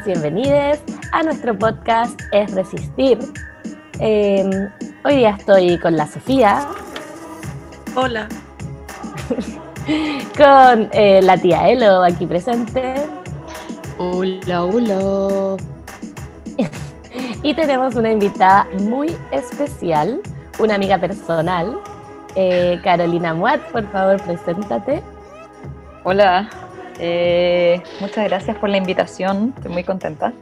[0.00, 0.82] Bienvenidas, bienvenides
[1.12, 3.18] a nuestro podcast Es Resistir.
[3.98, 4.70] Em,
[5.04, 6.66] hoy día estoy con la Sofía.
[7.94, 8.26] Hola.
[10.36, 12.94] con eh, la tía Elo aquí presente.
[13.98, 15.56] Hola, hola.
[17.42, 20.20] y tenemos una invitada muy especial,
[20.58, 21.78] una amiga personal.
[22.34, 25.02] Eh, Carolina Muat, por favor, preséntate.
[26.04, 26.48] Hola,
[26.98, 30.32] eh, muchas gracias por la invitación, estoy muy contenta.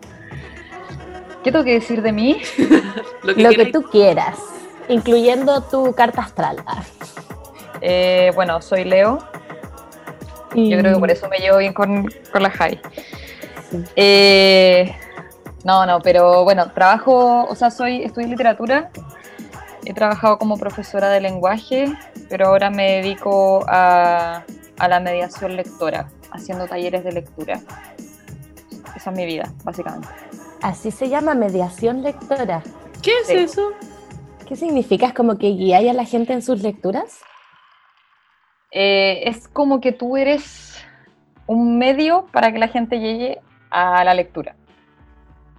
[1.43, 2.43] ¿Qué tengo que decir de mí?
[3.23, 4.39] Lo que, tú quieras,
[4.89, 6.57] incluyendo tu carta astral.
[7.81, 9.19] Eh, bueno, soy Leo.
[10.55, 12.81] Yo creo que por eso me llevo bien con, la Jai.
[13.95, 14.95] Eh,
[15.65, 18.91] no, no, pero bueno, trabajo, o sea, soy, estudio literatura.
[19.87, 21.87] He trabajado como profesora de lenguaje,
[22.29, 24.45] pero ahora me dedico a,
[24.79, 27.61] a la mediación lectora haciendo talleres de lectura.
[28.97, 30.09] Esa es mi vida, básicamente.
[30.63, 32.63] Así se llama mediación lectora.
[33.03, 33.71] ¿Qué es eso?
[34.47, 35.07] ¿Qué significa?
[35.07, 37.21] ¿Es como que guías a la gente en sus lecturas?
[38.73, 40.85] Eh, es como que tú eres
[41.47, 44.55] un medio para que la gente llegue a la lectura.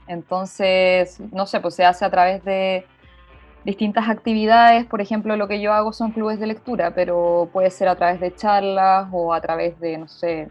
[0.07, 2.85] Entonces, no sé, pues se hace a través de
[3.63, 4.85] distintas actividades.
[4.85, 8.19] Por ejemplo, lo que yo hago son clubes de lectura, pero puede ser a través
[8.19, 10.49] de charlas o a través de, no sé,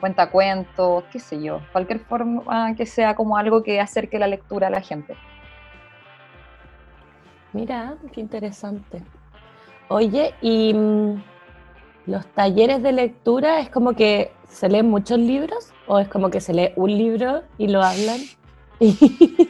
[0.00, 4.66] cuenta cuentos, qué sé yo, cualquier forma que sea como algo que acerque la lectura
[4.66, 5.14] a la gente.
[7.52, 9.02] Mira, qué interesante.
[9.88, 11.22] Oye, y mm,
[12.06, 16.40] los talleres de lectura es como que se leen muchos libros o es como que
[16.40, 18.20] se lee un libro y lo hablan.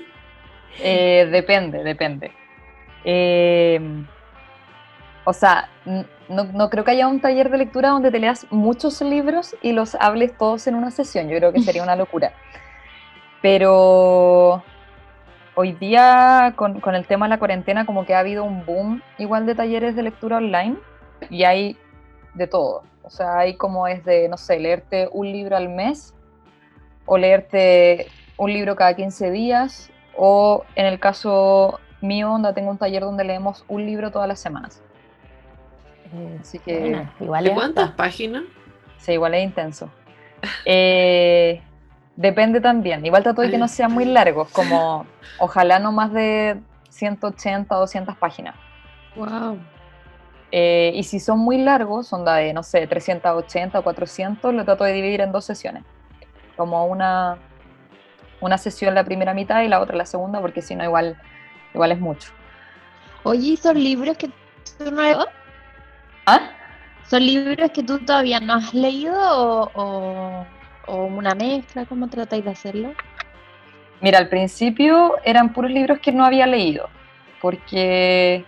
[0.82, 2.32] Eh, depende, depende.
[3.04, 3.78] Eh,
[5.25, 5.69] o sea,
[6.30, 9.96] no, creo que haya un taller de lectura donde te leas muchos libros y los
[9.96, 11.28] hables todos en una sesión.
[11.28, 12.32] Yo creo que sería una locura.
[13.42, 14.62] Pero
[15.56, 19.44] hoy día, con, el tema de la cuarentena, como que ha habido un boom igual
[19.44, 20.76] de talleres de lectura online
[21.30, 21.76] y hay
[22.34, 22.84] de todo.
[23.02, 26.14] O sea, hay como es de, no sé, leerte un libro al mes
[27.06, 32.78] o leerte un libro cada 15 días o en el caso mío, donde tengo un
[32.78, 34.80] taller donde leemos un libro todas las semanas.
[36.41, 37.06] Así que.
[37.21, 38.43] igual ¿De cuántas páginas?
[38.98, 39.91] Sí, igual es intenso.
[40.65, 41.60] Eh,
[42.16, 43.04] depende también.
[43.04, 45.04] Igual trato de que no sean muy largos, como
[45.38, 48.54] ojalá no más de 180 o 200 páginas.
[49.16, 49.59] Wow.
[50.53, 54.84] Eh, y si son muy largos, son de, no sé, 380 o 400, lo trato
[54.84, 55.84] de dividir en dos sesiones.
[56.56, 57.38] Como una,
[58.41, 61.16] una sesión la primera mitad y la otra la segunda, porque si no, igual,
[61.75, 62.32] igual es mucho.
[63.22, 64.31] Oye, ¿y esos libros que
[64.78, 65.03] tú no
[66.26, 66.50] ¿Ah?
[67.08, 70.47] ¿Son libros que tú todavía no has leído o,
[70.86, 71.84] una mezcla?
[71.86, 72.92] ¿Cómo tratáis de hacerlo?
[74.00, 76.88] Mira, al principio eran puros libros que no había leído,
[77.41, 78.44] porque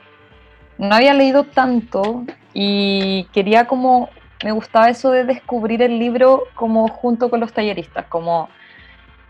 [0.78, 2.24] no había leído tanto
[2.54, 4.10] y quería como,
[4.42, 8.48] me gustaba eso de descubrir el libro como junto con los talleristas, como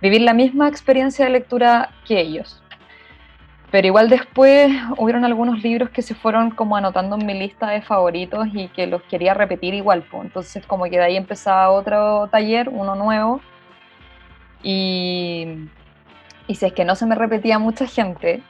[0.01, 2.62] vivir la misma experiencia de lectura que ellos.
[3.73, 7.81] Pero igual después hubieron algunos libros que se fueron como anotando en mi lista de
[7.81, 10.03] favoritos y que los quería repetir igual.
[10.11, 10.25] Pues.
[10.25, 13.41] Entonces como que de ahí empezaba otro taller, uno nuevo.
[14.63, 15.69] Y,
[16.47, 18.43] y si es que no se me repetía mucha gente,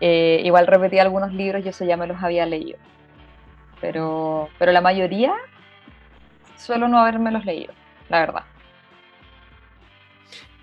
[0.00, 2.78] eh, igual repetía algunos libros y eso ya me los había leído.
[3.80, 5.34] Pero, pero la mayoría
[6.56, 7.72] suelo no haberme los leído,
[8.08, 8.42] la verdad.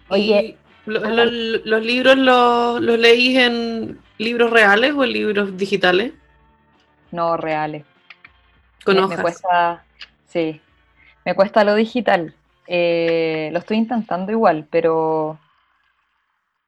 [0.09, 0.57] Oye,
[0.89, 6.13] ¿Los, libros los, leís en libros reales o en libros digitales?
[7.11, 7.85] No, reales.
[8.83, 9.83] Con me, cuesta,
[10.25, 10.59] sí,
[11.25, 12.33] me cuesta lo digital.
[12.67, 15.39] Eh, lo estoy intentando igual, pero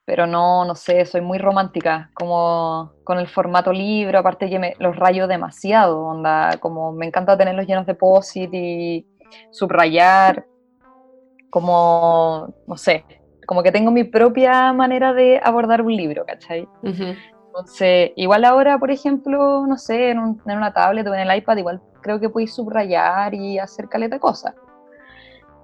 [0.03, 4.75] pero no, no sé, soy muy romántica, como con el formato libro, aparte que me,
[4.79, 9.07] los rayo demasiado, onda, como me encanta tenerlos llenos de posit y
[9.51, 10.45] subrayar,
[11.49, 13.05] como, no sé,
[13.45, 16.67] como que tengo mi propia manera de abordar un libro, ¿cachai?
[16.83, 21.37] Entonces, igual ahora, por ejemplo, no sé, en, un- en una tablet o en el
[21.37, 24.55] iPad, igual creo que podéis subrayar y hacer caleta de cosas.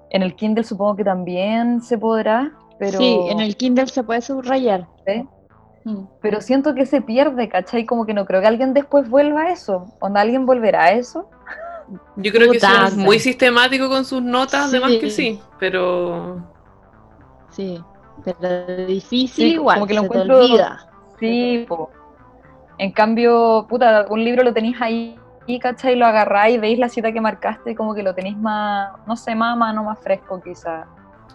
[0.10, 4.22] En el Kindle supongo que también se podrá, pero, Sí, en el Kindle se puede
[4.22, 4.88] subrayar.
[5.06, 5.26] ¿sí?
[5.86, 6.06] Mm.
[6.22, 7.86] pero siento que se pierde, ¿cachai?
[7.86, 9.86] Como que no creo que alguien después vuelva a eso.
[10.02, 11.30] ¿Onda alguien volverá a eso?
[12.18, 15.36] Yo creo que es muy sistemático con sus notas, además que Sí.
[15.36, 16.44] sí, pero
[17.57, 17.83] Sí,
[18.24, 20.88] pero difícil Sí, igual, como que lo se te encuentro- olvida.
[21.19, 21.89] Sí, po.
[22.77, 25.19] En cambio, puta, un libro lo tenéis ahí,
[25.59, 25.95] ¿cachai?
[25.95, 29.54] Lo agarráis, veis la cita que marcaste, como que lo tenéis más, no sé, más
[29.54, 30.86] a mano, más fresco quizás.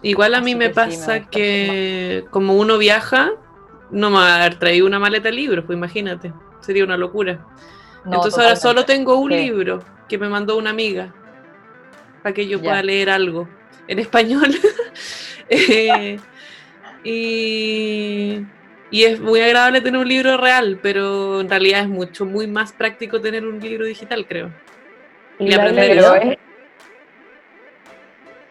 [0.01, 3.31] igual a mí Así me que sí, me pasa que como uno viaja,
[3.91, 7.45] no me va a haber traído una maleta de libros, pues imagínate, sería una locura.
[8.05, 9.37] No, Entonces ahora solo tengo un Sí.
[9.37, 9.79] libro
[10.09, 11.13] que me mandó una amiga
[12.21, 12.63] para que yo Ya.
[12.63, 13.47] pueda leer algo
[13.87, 14.47] en español.
[15.55, 16.19] Eh,
[17.03, 18.45] y,
[18.91, 22.71] y es muy agradable tener un libro real, pero en realidad es mucho, muy más
[22.71, 24.51] práctico tener un libro digital, creo.
[25.39, 26.37] ¿Y aprender es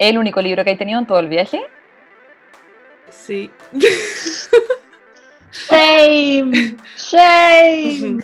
[0.08, 1.62] el único libro que hay tenido en todo el viaje.
[3.10, 3.50] Sí.
[5.68, 8.22] Shame, shame.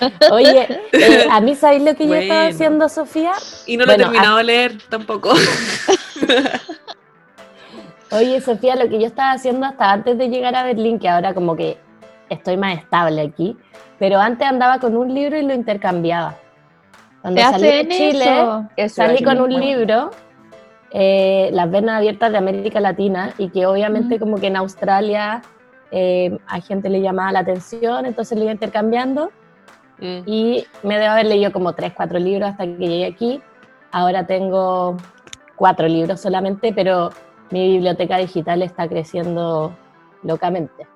[0.30, 3.34] Oye, eh, a mí, ¿sabéis lo que yo estaba haciendo, Sofía?
[3.66, 5.34] Y no lo he terminado de leer tampoco.
[8.12, 11.34] Oye, Sofía, lo que yo estaba haciendo hasta antes de llegar a Berlín, que ahora
[11.34, 11.76] como que
[12.28, 13.56] estoy más estable aquí,
[13.98, 16.36] pero antes andaba con un libro y lo intercambiaba.
[17.22, 18.24] Cuando ¿Te salí de Chile,
[18.76, 18.94] eso?
[18.94, 20.10] Salí con un libro,
[20.92, 24.24] eh, Las Venas Abiertas de América Latina, y que obviamente Ujú.
[24.24, 25.42] como que en Australia
[25.90, 29.30] eh, a gente le llamaba la atención, entonces lo iba intercambiando
[29.98, 30.22] Mm.
[30.26, 33.40] y me debo haber leído como tres, cuatro libros hasta que llegué aquí.
[33.92, 34.96] Ahora tengo
[35.56, 37.10] cuatro libros solamente, pero
[37.50, 39.72] mi biblioteca digital está creciendo
[40.22, 40.86] locamente.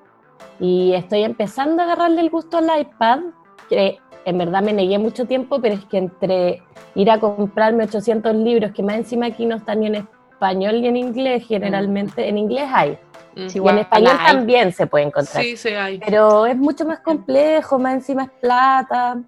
[0.59, 3.21] Y estoy empezando a agarrarle el gusto al iPad,
[3.69, 6.63] que en verdad me negué mucho tiempo, pero es que entre
[6.95, 10.89] ir a comprarme 800 libros, que más encima aquí no están ni en español ni
[10.89, 12.99] en inglés, generalmente en inglés hay.
[13.47, 14.33] Sí, y en español hay.
[14.33, 15.43] también se puede encontrar.
[15.43, 15.99] Sí, sí hay.
[15.99, 19.19] Pero es mucho más complejo, más encima es plata.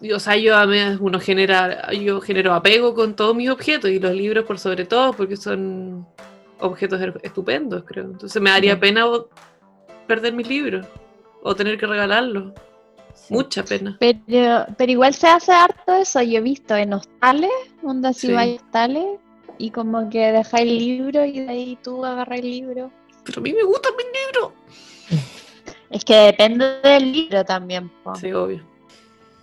[0.00, 0.66] Y, O sea, yo a
[1.00, 5.12] uno genera, yo genero apego con todos mis objetos y los libros por sobre todo
[5.12, 6.06] porque son
[6.60, 8.04] objetos er- estupendos, creo.
[8.04, 9.06] Entonces me daría pena
[10.06, 10.86] perder mis libros
[11.42, 12.52] o tener que regalarlos.
[13.14, 13.34] Sí.
[13.34, 13.96] Mucha pena.
[14.00, 17.50] Pero, pero igual se hace harto eso, yo he visto en hostales,
[17.82, 18.32] donde así Sí.
[18.32, 19.04] vais a hostales,
[19.58, 22.90] y como que dejáis el libro y de ahí tú agarras el libro.
[23.24, 24.52] Pero a mí me gustan mis libros.
[25.90, 27.90] Es que depende del libro también.
[28.04, 28.14] po.
[28.14, 28.62] Sí, obvio.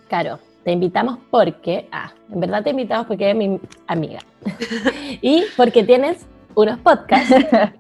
[0.08, 4.20] Claro, te invitamos porque, ah, en verdad te invitamos porque eres mi amiga.
[5.22, 6.26] y porque tienes
[6.58, 7.36] unos podcasts.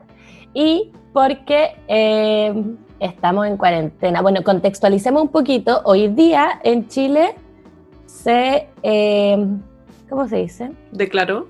[0.53, 2.53] y porque eh,
[3.00, 4.21] estamos en cuarentena.
[4.21, 5.81] Bueno, contextualicemos un poquito.
[5.83, 7.35] Hoy día en Chile
[8.06, 9.45] se, eh,
[10.09, 10.71] ¿cómo se dice?
[10.91, 11.47] Declaró.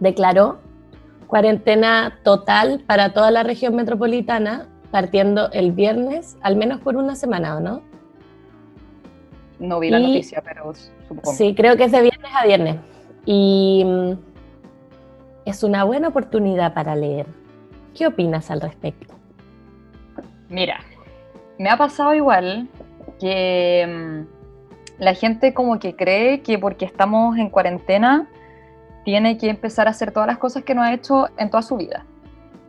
[0.00, 0.58] Declaró
[1.28, 7.56] cuarentena total para toda la región metropolitana, partiendo el viernes, al menos por una semana,
[7.56, 7.82] ¿o no?
[9.58, 10.72] No vi la noticia, pero
[11.08, 11.32] supongo.
[11.32, 12.76] Sí, creo que es de viernes a viernes.
[13.24, 14.33] Y mm,
[15.44, 17.26] es una buena oportunidad para leer.
[17.94, 19.14] ¿Qué opinas al respecto?
[20.48, 20.80] Mira,
[21.58, 22.68] me ha pasado igual
[23.20, 28.28] que mm, la gente como que cree que porque estamos en cuarentena
[29.04, 31.76] tiene que empezar a hacer todas las cosas que no ha hecho en toda su
[31.76, 32.06] vida.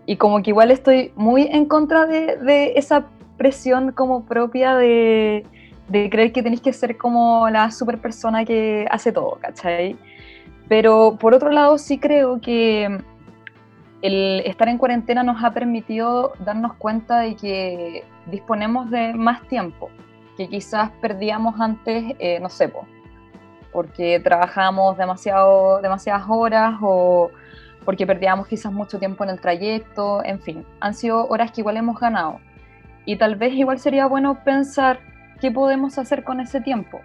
[0.06, 5.46] Y como que igual estoy muy en contra de, esa presión como propia de,
[5.88, 9.98] de creer que tenéis que ser como la super persona que hace todo, ¿cachai?
[10.68, 13.00] Pero por otro lado sí creo que
[14.02, 19.90] el estar en cuarentena nos ha permitido darnos cuenta de que disponemos de más tiempo
[20.38, 22.86] que quizás perdíamos antes, eh, no sé, po,
[23.72, 27.32] porque trabajamos demasiado, demasiadas horas o
[27.84, 31.78] porque perdíamos quizás mucho tiempo en el trayecto, en fin, han sido horas que igual
[31.78, 32.40] hemos ganado.
[33.06, 35.00] Y tal vez igual sería bueno pensar
[35.40, 37.00] qué podemos hacer con ese tiempo,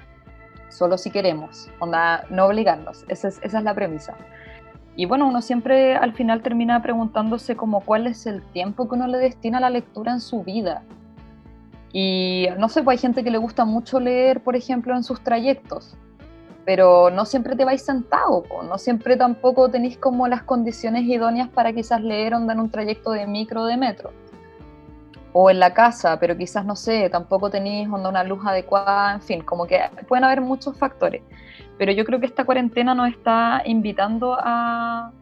[0.71, 4.15] solo si queremos, onda, no obligarnos, esa es, esa es la premisa.
[4.97, 9.07] Y bueno, uno siempre al final termina preguntándose como cuál es el tiempo que uno
[9.07, 10.83] le destina a la lectura en su vida.
[11.93, 15.23] Y no sé, pues hay gente que le gusta mucho leer, por ejemplo, en sus
[15.23, 15.97] trayectos,
[16.65, 21.73] pero no siempre te vais sentado, no siempre tampoco tenéis como las condiciones idóneas para
[21.73, 24.13] quizás leer onda en un trayecto de micro o de metro.
[25.33, 29.43] O en la casa, pero quizás no sé, tampoco tenéis una luz adecuada, en fin,
[29.43, 31.23] como que pueden haber muchos factores.
[31.79, 35.13] Pero yo creo que esta cuarentena nos está invitando a,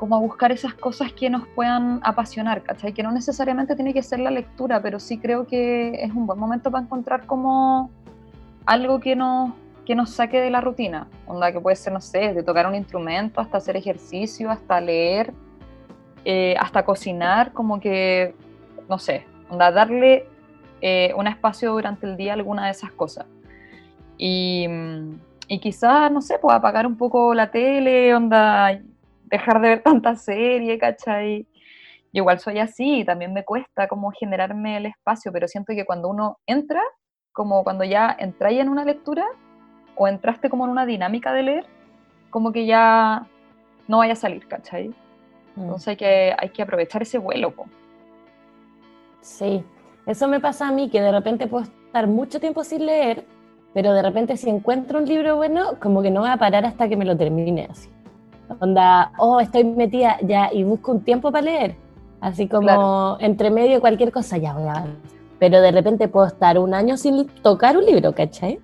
[0.00, 2.92] como a buscar esas cosas que nos puedan apasionar, ¿cachai?
[2.92, 6.38] Que no necesariamente tiene que ser la lectura, pero sí creo que es un buen
[6.38, 7.90] momento para encontrar como
[8.64, 9.52] algo que nos,
[9.84, 12.74] que nos saque de la rutina, onda que puede ser, no sé, de tocar un
[12.74, 15.34] instrumento, hasta hacer ejercicio, hasta leer,
[16.24, 18.34] eh, hasta cocinar, como que,
[18.90, 20.26] no sé, onda darle
[20.80, 23.24] eh, un espacio durante el día a alguna de esas cosas.
[24.18, 24.66] Y,
[25.46, 28.80] y quizás, no sé, pues apagar un poco la tele, onda,
[29.26, 31.46] dejar de ver tanta serie, ¿cachai?
[32.12, 36.08] Yo igual soy así, también me cuesta como generarme el espacio, pero siento que cuando
[36.08, 36.82] uno entra,
[37.30, 39.24] como cuando ya entráis en una lectura
[39.94, 41.66] o entraste como en una dinámica de leer,
[42.30, 43.28] como que ya
[43.86, 44.88] no vaya a salir, ¿cachai?
[45.54, 45.62] Mm.
[45.62, 47.52] Entonces hay que, hay que aprovechar ese vuelo.
[47.52, 47.66] po.
[49.20, 49.62] Sí,
[50.06, 53.24] eso me pasa a mí, que de repente puedo estar mucho tiempo sin leer,
[53.74, 56.88] pero de repente si encuentro un libro bueno, como que no voy a parar hasta
[56.88, 57.88] que me lo termine así.
[58.58, 61.76] Onda, oh, estoy metida ya y busco un tiempo para leer.
[62.20, 63.16] Así como Claro.
[63.20, 64.84] entre medio cualquier cosa, ya voy a.
[65.38, 68.58] Pero de repente puedo estar un año sin tocar un libro, ¿cachai?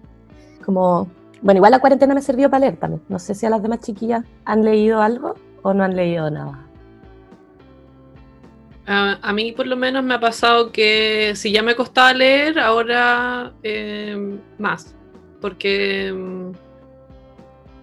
[0.64, 1.06] Como,
[1.40, 3.02] bueno, igual la cuarentena me sirvió para leer también.
[3.08, 6.65] No sé si a las demás chiquillas han leído algo o no han leído nada.
[8.88, 13.52] A, mí por lo menos me ha pasado que si ya me costaba leer, ahora
[13.62, 14.94] eh, más.
[15.40, 16.52] Porque mm,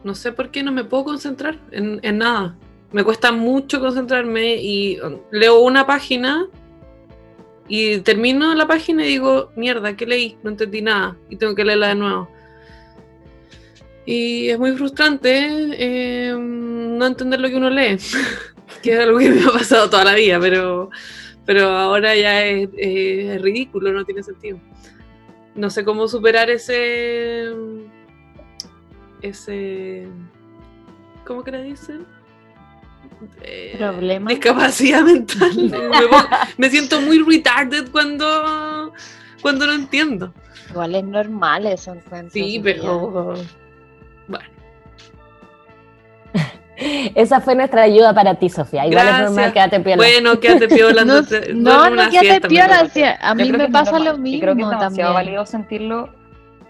[0.04, 2.56] no sé por qué no me puedo concentrar en, nada.
[2.92, 6.48] Me cuesta mucho concentrarme y um, leo una página
[7.68, 10.38] y termino la página y digo, mierda, ¿qué leí?
[10.44, 12.30] No entendí nada y tengo que leerla de nuevo.
[14.06, 17.98] Y es muy frustrante eh, no entender lo que uno lee,
[18.82, 20.90] que es algo que me ha pasado toda la vida, pero,
[21.46, 24.60] pero ahora ya es, es ridículo, no tiene sentido.
[25.56, 27.52] No sé cómo superar ese.
[29.22, 30.08] ese.
[31.26, 32.06] ¿Cómo que le dicen?
[33.42, 34.30] Eh, Problema.
[34.32, 35.52] Discapacidad mental.
[35.56, 35.78] me,
[36.08, 36.28] pongo-
[36.58, 38.92] me siento muy retarded cuando,
[39.42, 40.34] cuando no entiendo.
[40.72, 41.94] Igual es normal eso.
[41.94, 43.36] encuentro, Sí, pero.
[44.28, 44.46] Bueno.
[47.16, 48.86] Esa fue nuestra ayuda para ti, Sofía.
[48.86, 49.30] Igual Gracias.
[49.30, 49.98] es normal, quédate piola.
[49.98, 51.04] Bueno, quédate piola.
[51.06, 53.18] No, te- no, quédate siesta, piola.
[53.22, 56.10] a mí me pasa normal, lo mismo Y creo que es demasiado válido sentirlo.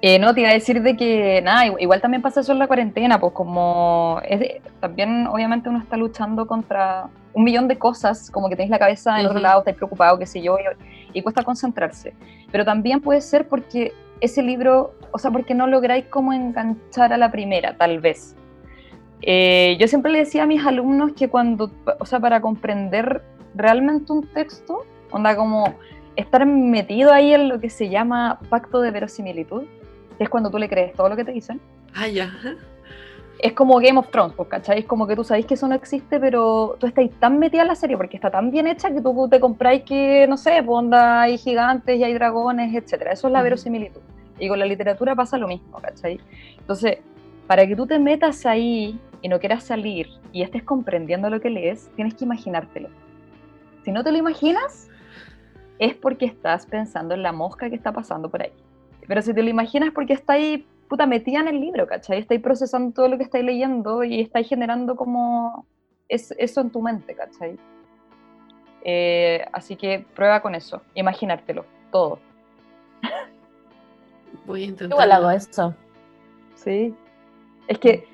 [0.01, 2.59] Eh, no, te iba a decir de que, nada, igual, igual también pasa eso en
[2.59, 7.77] la cuarentena, pues como es de- también obviamente uno está luchando contra un millón de
[7.77, 11.17] cosas, como que tenéis la cabeza en otro lado, estáis preocupado, qué sé yo, y,
[11.17, 12.13] y cuesta concentrarse.
[12.51, 17.17] Pero también puede ser porque ese libro, o sea, porque no lográis como enganchar a
[17.17, 18.35] la primera, tal vez.
[19.25, 23.23] Eh, yo siempre le decía a mis alumnos que cuando, o sea, para comprender
[23.55, 25.75] realmente un texto, onda como
[26.17, 29.63] estar metido ahí en lo que se llama pacto de verosimilitud,
[30.17, 31.61] que es cuando tú le crees todo lo que te dicen.
[31.95, 32.33] Ah, ya.
[33.39, 34.79] Es como Game of Thrones, pues, ¿cachai?
[34.79, 37.69] Es como que tú sabes que eso no existe, pero tú estás tan metida en
[37.69, 40.77] la serie porque está tan bien hecha que tú te compráis que, no sé, pues
[40.79, 43.13] onda, hay gigantes y hay dragones, etcétera.
[43.13, 44.01] Eso es la verosimilitud.
[44.37, 46.19] Y con la literatura pasa lo mismo, ¿cachai?
[46.57, 46.97] Entonces,
[47.47, 51.49] para que tú te metas ahí y no quieras salir y estés comprendiendo lo que
[51.49, 52.89] lees, tienes que imaginártelo.
[53.83, 54.89] Si no te lo imaginas,
[55.79, 58.51] es porque estás pensando en la mosca que está pasando por ahí.
[59.07, 62.19] Pero si te lo imaginas es porque está ahí, puta, metida en el libro, ¿cachai?
[62.19, 65.65] Estáis procesando todo lo que estáis leyendo y estáis generando como
[66.09, 67.57] es, eso en tu mente, ¿cachai?
[68.83, 72.19] Eh, así que prueba con eso, imaginártelo, todo.
[74.45, 74.97] Voy a intentar.
[74.97, 75.73] Igual hago eso.
[76.55, 76.93] Sí.
[77.67, 78.12] Es que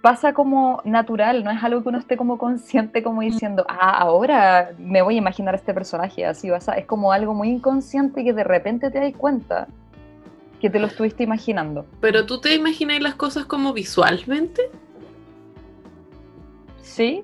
[0.00, 4.72] pasa como natural, no es algo que uno esté como consciente, como diciendo, ah, ahora
[4.78, 6.74] me voy a imaginar a este personaje, así vas a...
[6.74, 9.68] Es como algo muy inconsciente que de repente te das cuenta
[10.60, 11.86] que te lo estuviste imaginando.
[12.00, 14.70] Pero tú te imaginas las cosas como visualmente.
[16.82, 17.22] ¿Sí?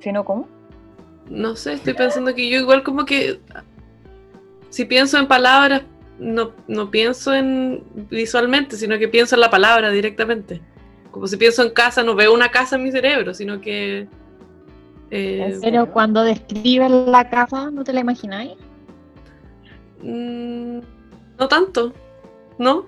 [0.00, 0.48] ¿Sí no cómo?
[1.28, 3.40] No sé, estoy pensando que yo igual como que
[4.70, 5.82] si pienso en palabras,
[6.18, 10.60] no, no pienso en visualmente, sino que pienso en la palabra directamente.
[11.10, 14.08] Como si pienso en casa, no veo una casa en mi cerebro, sino que...
[15.10, 15.60] eh, ¿En serio?
[15.62, 18.52] Pero cuando describes la casa, ¿no te la imagináis?
[20.02, 20.78] mm,
[21.38, 21.92] no tanto,
[22.58, 22.86] ¿no?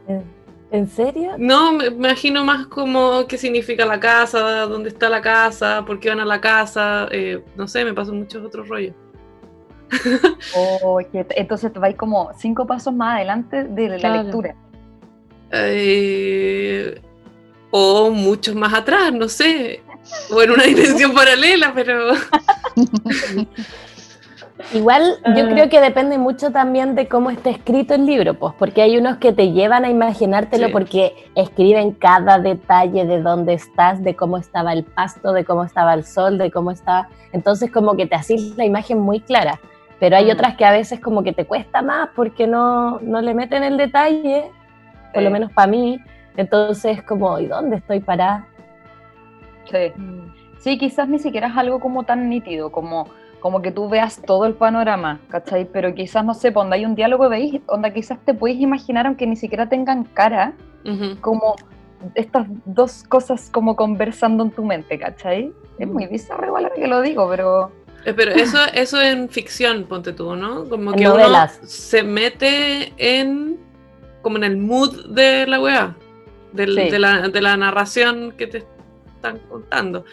[0.70, 1.32] ¿En serio?
[1.38, 5.98] No, me me imagino más como qué significa la casa, dónde está la casa, por
[5.98, 8.94] qué van a la casa, eh, no sé, me pasan muchos otros rollos.
[10.54, 14.22] O que entonces te vais como cinco pasos más adelante de la Claro.
[14.22, 14.54] lectura.
[15.50, 17.00] Eh,
[17.70, 19.82] o muchos más atrás, no sé,
[20.32, 22.12] o en una dimensión paralela, pero
[24.74, 25.48] Igual yo Ah.
[25.48, 29.18] creo que depende mucho también de cómo esté escrito el libro, pues, porque hay unos
[29.18, 30.72] que te llevan a imaginártelo Sí.
[30.72, 35.94] porque escriben cada detalle de dónde estás, de cómo estaba el pasto, de cómo estaba
[35.94, 37.08] el sol, de cómo estaba.
[37.32, 39.60] Entonces, como que te haces la imagen muy clara.
[40.00, 40.30] Pero hay Mm.
[40.30, 43.76] otras que a veces como que te cuesta más porque no, no le meten el
[43.76, 44.50] detalle,
[45.12, 45.98] por lo menos para mí.
[46.36, 48.46] Entonces, como, ¿y dónde estoy parada?
[49.64, 49.92] Sí.
[50.60, 53.08] Sí, quizás ni siquiera es algo como tan nítido, como,
[53.40, 55.64] como que tú veas todo el panorama, ¿cachai?
[55.64, 59.26] Pero quizás, no sé, donde hay un diálogo, veis, onda quizás te podéis imaginar, aunque
[59.26, 60.52] ni siquiera tengan cara,
[60.84, 61.20] Ujú.
[61.20, 61.56] como
[62.14, 65.52] estas dos cosas como conversando en tu mente, ¿cachai?
[65.78, 67.72] Es muy bizarro igual que lo digo, pero...
[68.08, 70.64] Eh, Pero eso, eso en ficción, ponte tú, ¿no?
[70.68, 71.28] Como que uno
[71.64, 73.58] se mete en
[74.22, 75.94] como en el mood de la weá,
[76.52, 76.90] del- Sí.
[76.90, 78.64] de, la, de la narración que te
[79.16, 80.04] están contando.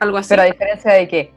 [0.00, 0.28] Algo así.
[0.30, 1.32] Pero a diferencia de qué.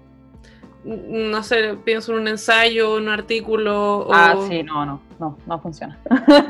[0.84, 4.00] No sé, pienso en un ensayo, un artículo.
[4.08, 4.14] O...
[4.14, 5.98] Ah, sí, no, no, no, no funciona.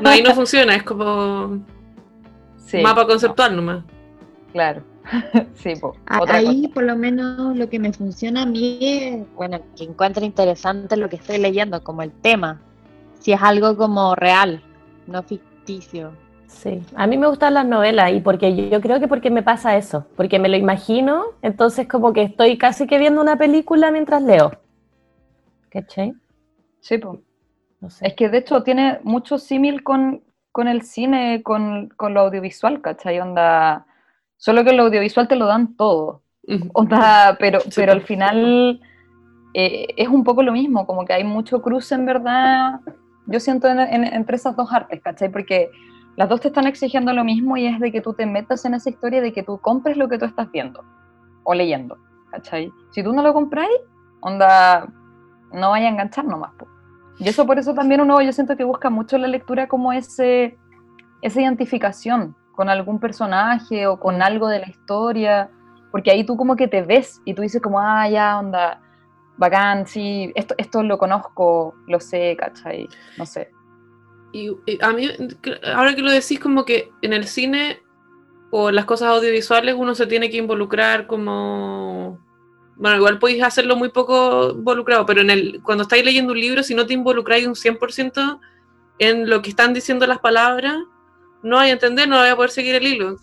[0.00, 1.58] No, ahí no funciona, es como
[2.66, 3.84] Sí, mapa no, conceptual nomás.
[4.52, 4.82] claro.
[5.54, 6.74] sí, po, A- otra Ahí cosa.
[6.74, 11.08] por lo menos lo que me funciona a mí es, bueno, que encuentro interesante lo
[11.08, 12.60] que estoy leyendo, como el tema.
[13.20, 14.62] Si es algo como real,
[15.06, 16.12] no ficticio.
[16.46, 19.42] Sí, a mí me gustan las novelas y porque yo, yo creo que porque me
[19.42, 23.90] pasa eso, porque me lo imagino, entonces como que estoy casi que viendo una película
[23.90, 24.52] mientras leo.
[25.70, 26.14] ¿Cachai?
[26.80, 27.20] Sí, po.
[27.80, 28.06] No sé.
[28.06, 30.22] Es que de hecho tiene mucho símil con,
[30.52, 33.20] con el cine, con, con lo audiovisual, ¿cachai?
[33.20, 33.86] Onda,
[34.36, 36.22] solo que lo audiovisual te lo dan todo.
[36.74, 38.80] Onda, pero, Sí, pero al final
[39.54, 42.80] eh, es un poco lo mismo, como que hay mucho cruce en verdad,
[43.26, 45.30] yo siento en- en- entre esas dos artes, ¿cachai?
[45.30, 45.70] Porque
[46.16, 48.74] las dos te están exigiendo lo mismo y es de que tú te metas en
[48.74, 50.84] esa historia, de que tú compres lo que tú estás viendo
[51.44, 51.96] o leyendo,
[52.30, 52.70] ¿cachai?
[52.92, 53.70] Si tú no lo compráis,
[54.20, 54.86] onda,
[55.52, 56.66] no vaya a enganchar nomás, po.
[57.18, 60.56] Y eso por eso también uno, yo siento que busca mucho la lectura como ese,
[61.22, 65.50] esa identificación con algún personaje o con algo de la historia,
[65.92, 68.80] porque ahí tú como que te ves y tú dices como, ah, ya, onda,
[69.36, 72.88] bacán, sí, esto, esto lo conozco, lo sé, ¿cachai?
[73.16, 73.50] No sé.
[74.32, 75.08] Y, y a mí,
[75.74, 77.80] ahora que lo decís, como que en el cine
[78.50, 82.24] o las cosas audiovisuales uno se tiene que involucrar como...
[82.76, 86.62] Bueno, igual podéis hacerlo muy poco involucrado, pero en el, cuando estáis leyendo un libro,
[86.62, 88.38] si no te involucráis un 100%
[88.98, 90.76] en lo que están diciendo las palabras,
[91.42, 93.16] no vais a entender, no vais a poder seguir el hilo.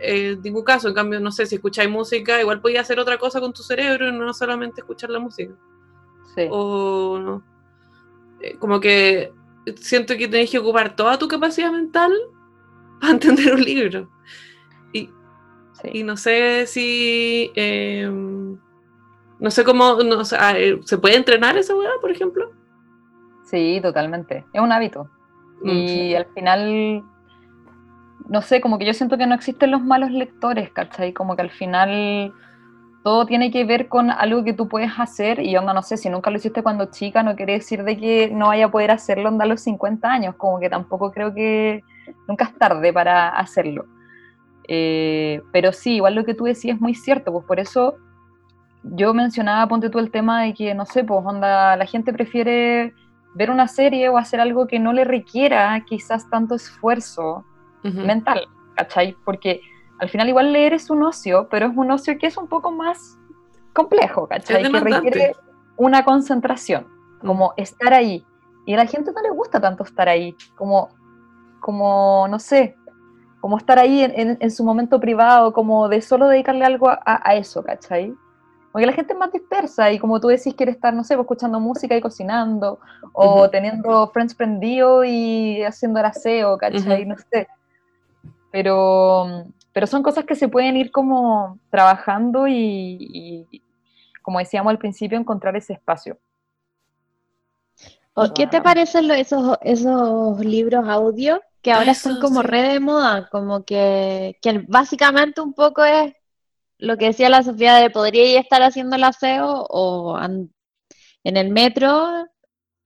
[0.00, 3.18] Eh, en ningún caso, en cambio, no sé, si escucháis música, igual podéis hacer otra
[3.18, 5.54] cosa con tu cerebro y no solamente escuchar la música
[6.34, 7.42] Sí, o no.
[8.40, 9.32] Eh, como que
[9.76, 12.12] siento que tenés que ocupar toda tu capacidad mental
[13.00, 14.08] para entender un libro.
[14.92, 15.06] Y,
[15.82, 15.88] sí.
[15.94, 17.50] y no sé si.
[17.56, 18.08] eh,
[19.40, 19.96] no sé cómo.
[20.02, 22.52] No, ah, eh, ¿Se puede entrenar esa weá, por ejemplo?
[23.44, 24.44] Sí, totalmente.
[24.52, 25.08] Es un hábito.
[25.62, 27.02] Mm, Y al final,
[28.28, 31.12] no sé, como que yo siento que no existen los malos lectores, ¿cachai?
[31.12, 32.32] Como que al final
[33.02, 36.10] todo tiene que ver con algo que tú puedes hacer y onda, no sé, si
[36.10, 39.28] nunca lo hiciste cuando chica, no quiere decir de que no vaya a poder hacerlo
[39.28, 41.82] onda a los 50 años, como que tampoco creo que
[42.26, 43.86] nunca es tarde para hacerlo.
[44.68, 47.96] Eh, pero sí, igual lo que tú decías es muy cierto, pues por eso
[48.82, 52.92] yo mencionaba, ponte tú el tema de que, no sé, pues onda, la gente prefiere
[53.34, 57.44] ver una serie o hacer algo que no le requiera quizás tanto esfuerzo
[58.06, 59.16] mental, ¿cachai?
[59.24, 59.60] Porque
[60.00, 62.70] al final igual leer es un ocio, pero es un ocio que es un poco
[62.70, 63.16] más
[63.72, 64.62] complejo, ¿cachai?
[64.70, 64.78] Que
[65.10, 65.36] requiere
[65.76, 66.86] una concentración,
[67.20, 68.24] como estar ahí.
[68.66, 70.88] Y a la gente no le gusta tanto estar ahí, como,
[71.60, 72.76] como no sé,
[73.40, 77.00] como estar ahí en, en- en su momento privado, como de solo dedicarle algo a,
[77.04, 78.12] a eso, ¿cachai?
[78.72, 81.24] Porque la gente es más dispersa y como tú decís, quiere estar, no sé, pues,
[81.24, 82.78] escuchando música y cocinando,
[83.12, 87.06] o teniendo friends prendido y haciendo el aseo, ¿cachai?
[87.06, 87.48] No sé.
[88.50, 93.62] Pero, pero son cosas que se pueden ir como trabajando y, y,
[94.22, 96.18] como decíamos al principio, encontrar ese espacio.
[98.16, 98.62] ¿Y qué te Ah.
[98.62, 102.48] parecen lo- esos, esos libros audio que ahora Eso, están como sí.
[102.48, 103.28] re de moda?
[103.30, 106.12] Como que, que básicamente un poco es
[106.78, 110.52] lo que decía la Sofía de podría estar haciendo el aseo o an-
[111.24, 112.26] en el metro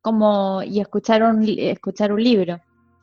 [0.02, 2.60] como y escuchar un, escuchar un libro.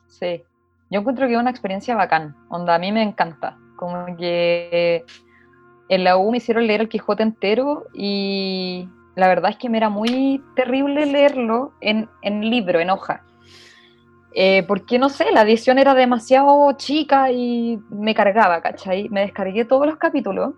[0.08, 0.42] Sí,
[0.90, 5.04] yo encuentro que es una experiencia bacán, onda, a mí me encanta, como que
[5.88, 9.78] en la U me hicieron leer el Quijote entero y la verdad es que me
[9.78, 13.22] era muy terrible leerlo en, en libro, en hoja,
[14.32, 19.08] Eh, porque no sé, la edición era demasiado chica y me cargaba, ¿cachai?
[19.08, 20.54] Me descargué todos los capítulos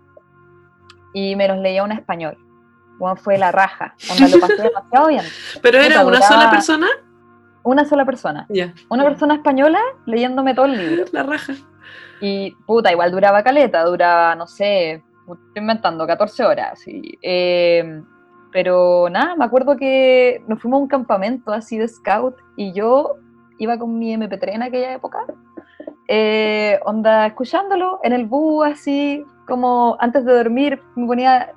[1.13, 2.37] y me los leía en español,
[2.99, 3.95] Bueno, fue la raja.
[4.11, 5.25] Onda, lo pasé demasiado bien.
[5.63, 6.87] ¿Pero era una sola persona?
[7.63, 8.45] Una sola persona.
[8.49, 8.73] Ya.
[8.89, 11.05] Una persona española leyéndome todo el libro.
[11.11, 11.53] La raja.
[12.21, 16.87] Y puta, igual duraba caleta, duraba, no sé, estoy inventando, 14 horas.
[16.87, 18.01] y, eh,
[18.53, 23.15] pero nada, me acuerdo que nos fuimos a un campamento así de scout y yo
[23.57, 25.25] iba con mi MP3 en aquella época,
[26.07, 31.51] eh, onda, escuchándolo en el bus, así como antes de dormir, me ponía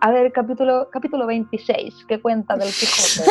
[0.00, 3.30] a ver capítulo, capítulo 26, que cuenta del Quijote.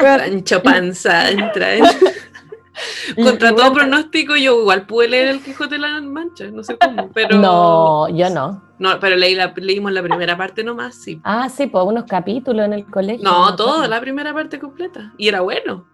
[0.00, 1.84] Pancho Panza entra en...
[3.22, 6.78] Contra todo bueno, pronóstico, yo igual pude leer El Quijote de la Mancha, no sé
[6.78, 7.38] cómo, pero...
[7.38, 8.62] No, yo no.
[8.78, 11.20] No, pero leí la, leímos la primera parte nomás, sí.
[11.22, 13.22] Ah, sí, pues unos capítulos en el colegio.
[13.22, 15.12] No, me toda la primera parte completa.
[15.18, 15.86] Y era bueno.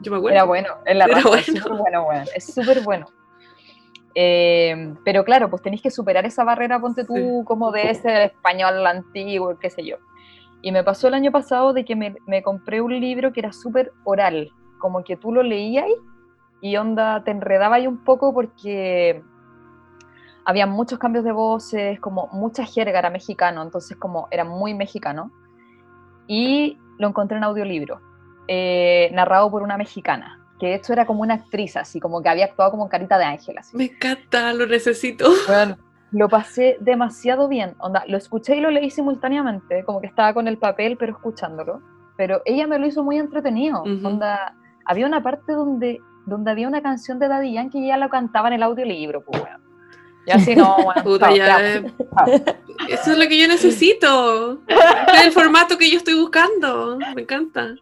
[0.00, 0.36] Yo me acuerdo.
[0.36, 1.62] Era bueno, en la Era raja, es bueno.
[1.62, 3.06] súper bueno, weón, es súper bueno.
[4.20, 7.44] Eh, pero claro, pues tenéis que superar esa barrera, ponte tú, Sí.
[7.44, 9.98] como de ese español antiguo, qué sé yo.
[10.60, 13.52] Y me pasó el año pasado de que me, me compré un libro que era
[13.52, 14.50] súper oral,
[14.80, 15.86] como que tú lo leías
[16.60, 19.22] y onda, te enredaba ahí un poco porque
[20.44, 25.30] había muchos cambios de voces, como mucha jerga era mexicano, entonces como era muy mexicano.
[26.26, 28.00] Y lo encontré en audiolibro,
[28.48, 32.28] eh, narrado por una mexicana, que de hecho era como una actriz, así como que
[32.28, 33.76] había actuado como en Carita de Ángel, así.
[33.76, 35.30] Me encanta, lo necesito.
[35.46, 35.76] Bueno,
[36.12, 37.74] lo pasé demasiado bien.
[37.78, 41.82] Onda, lo escuché y lo leí simultáneamente, como que estaba con el papel, pero escuchándolo.
[42.16, 43.82] Pero ella me lo hizo muy entretenido.
[43.82, 48.08] Onda, había una parte donde, donde había una canción de Daddy Yankee y ella la
[48.08, 49.58] cantaba en el audiolibro, pues bueno.
[50.26, 51.62] Y así no, bueno, Puta, chao, ya, chao,
[52.28, 52.44] eh.
[52.88, 54.60] Eso es lo que yo necesito.
[54.66, 54.74] Este
[55.16, 56.98] es el formato que yo estoy buscando.
[57.14, 57.74] Me encanta.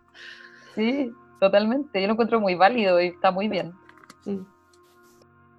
[0.75, 2.01] Sí, totalmente.
[2.01, 3.73] Yo lo encuentro muy válido y está muy bien.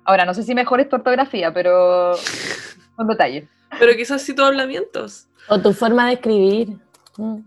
[0.03, 2.13] Ahora, no sé si mejor es tu ortografía, pero
[2.97, 3.47] un detalle.
[3.79, 5.27] Pero quizás sí todos hablamientos.
[5.49, 6.77] O tu forma de escribir.
[7.17, 7.39] Mm.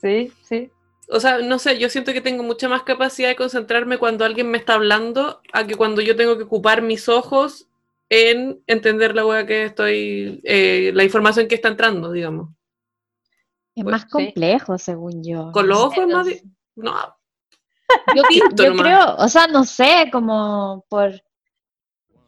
[0.00, 0.70] Sí, sí.
[1.10, 4.50] O sea, no sé, yo siento que tengo mucha más capacidad de concentrarme cuando alguien
[4.50, 7.66] me está hablando a que cuando yo tengo que ocupar mis ojos
[8.10, 12.50] en entender la wea que estoy, eh, la información que está entrando, digamos.
[13.74, 14.08] Es Pues, más sí.
[14.10, 15.50] complejo, según yo.
[15.52, 16.26] Con los ojos más...
[16.76, 16.94] No,
[18.14, 18.82] Yo, Distinto yo nomás.
[18.82, 21.22] creo, o sea, no sé, como por...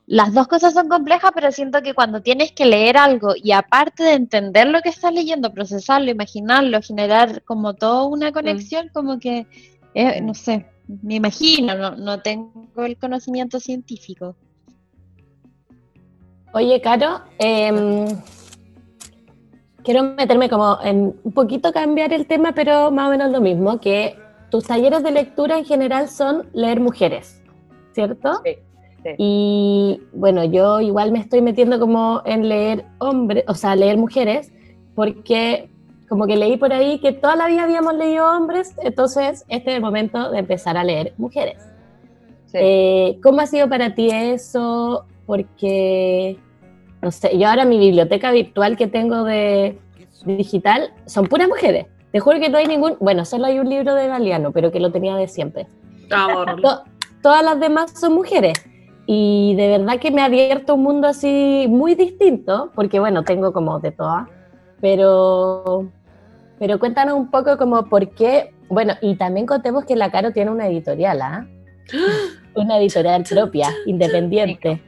[0.07, 4.03] Las dos cosas son complejas, pero siento que cuando tienes que leer algo y aparte
[4.03, 9.47] de entender lo que estás leyendo, procesarlo, imaginarlo, generar como toda una conexión, como que,
[9.95, 10.67] eh, no sé,
[11.03, 14.35] me imagino, no, no tengo el conocimiento científico.
[16.53, 18.07] Oye, Caro, em,
[19.85, 23.81] quiero meterme como en un poquito cambiar el tema, pero más o menos lo mismo,
[23.81, 24.19] que
[24.51, 27.43] tus talleres de lectura en general son leer mujeres,
[27.93, 28.41] ¿cierto?
[28.45, 28.57] Sí,
[29.03, 29.11] sí.
[29.19, 34.53] Y bueno, yo igual me estoy metiendo como en leer hombres, o sea, leer mujeres,
[34.95, 35.71] porque
[36.09, 39.77] como que leí por ahí que toda la vida habíamos leído hombres, entonces este es
[39.77, 41.63] el momento de empezar a leer mujeres.
[42.47, 42.59] sí.
[42.61, 45.05] Eh, ¿Cómo ha sido para ti eso?
[45.25, 46.37] Porque,
[47.01, 49.79] no sé, yo ahora mi biblioteca virtual que tengo de
[50.25, 51.87] digital son puras mujeres.
[52.13, 54.81] Te juro que no hay ningún, bueno, solo hay un libro de Galeano, pero que
[54.81, 55.67] lo tenía de siempre.
[56.13, 56.57] ah.
[56.63, 56.83] To-
[57.23, 58.55] todas las demás son mujeres.
[59.07, 63.53] Y de verdad que me ha abierto un mundo así muy distinto, porque bueno, tengo
[63.53, 64.29] como de todas,
[64.81, 65.87] pero,
[66.59, 70.51] pero cuéntanos un poco como por qué, bueno, y también contemos que la Caro tiene
[70.51, 71.47] una editorial, ¿ah?
[72.55, 74.83] Una editorial propia, independiente,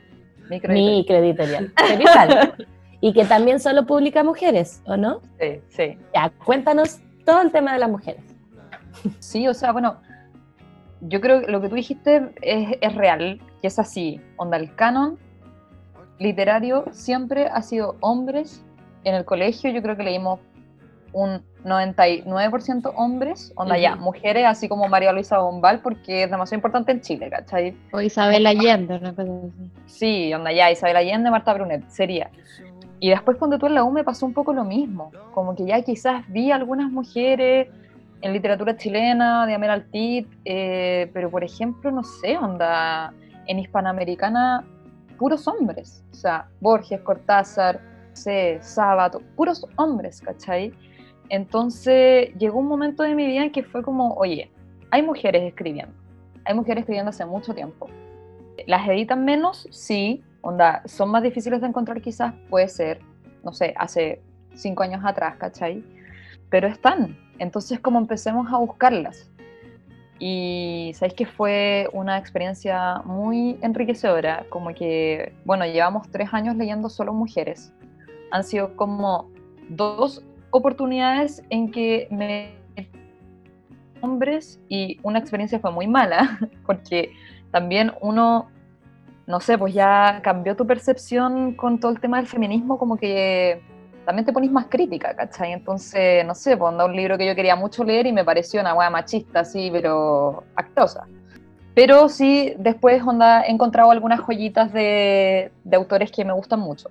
[0.50, 2.54] Micro- microeditorial, igual.
[3.00, 5.20] Y que también solo publica mujeres, ¿o no?
[5.40, 5.98] Sí, sí.
[6.14, 8.22] Ya, cuéntanos todo el tema de las mujeres.
[9.18, 9.96] Sí, o sea, bueno,
[11.00, 14.20] yo creo que lo que tú dijiste es, es real, que es así.
[14.37, 15.18] Onda, el canon
[16.18, 18.62] literario siempre ha sido hombres.
[19.04, 20.38] En el colegio yo creo que leímos
[21.12, 24.04] un 99% hombres, onda ya, Ujú.
[24.04, 27.76] mujeres, así como María Luisa Bombal, porque es demasiado importante en Chile, ¿cachai?
[27.92, 29.70] O Isabel Allende, una cosa así.
[29.87, 32.30] Sí, onda ya, Isabel Allende, Marta Brunet, sería.
[33.02, 35.66] Y después cuando tú en la U me pasó un poco lo mismo, como que
[35.66, 37.66] ya quizás vi algunas mujeres
[38.20, 43.12] en literatura chilena, de Amel Altit, eh, pero por ejemplo, no sé, onda,
[43.48, 44.64] en Hispanoamericana,
[45.18, 47.80] puros hombres, o sea, Borges, Cortázar,
[48.12, 50.72] sé, Sábato, puros hombres, ¿cachai?
[51.28, 54.48] Entonces llegó un momento de mi vida en que fue como, oye,
[54.92, 55.92] hay mujeres escribiendo,
[56.44, 57.88] hay mujeres escribiendo hace mucho tiempo.
[58.68, 59.66] ¿Las editan menos?
[59.72, 63.00] Sí, onda, son más difíciles de encontrar quizás, puede ser,
[63.42, 64.20] no sé, hace
[64.55, 65.83] cinco años atrás, ¿cachai?
[66.50, 69.31] Pero están, entonces como empecemos a buscarlas.
[70.18, 76.88] Y sabéis que fue una experiencia muy enriquecedora, como que, bueno, llevamos tres años leyendo
[76.88, 77.72] solo mujeres.
[78.31, 79.31] Han sido como
[79.68, 82.62] dos oportunidades en que me
[84.02, 87.12] hombres y una experiencia fue muy mala, porque
[87.50, 88.50] también uno,
[89.26, 93.62] no sé, pues ya cambió tu percepción con todo el tema del feminismo, como que
[94.04, 95.52] también te pones más crítica, ¿cachai?
[95.52, 98.74] Entonces, no sé, pues un libro que yo quería mucho leer y me pareció una
[98.74, 101.06] hueá machista, sí, pero actosa.
[101.74, 106.90] Pero sí, después onda, he encontrado algunas joyitas de, de autores que me gustan mucho.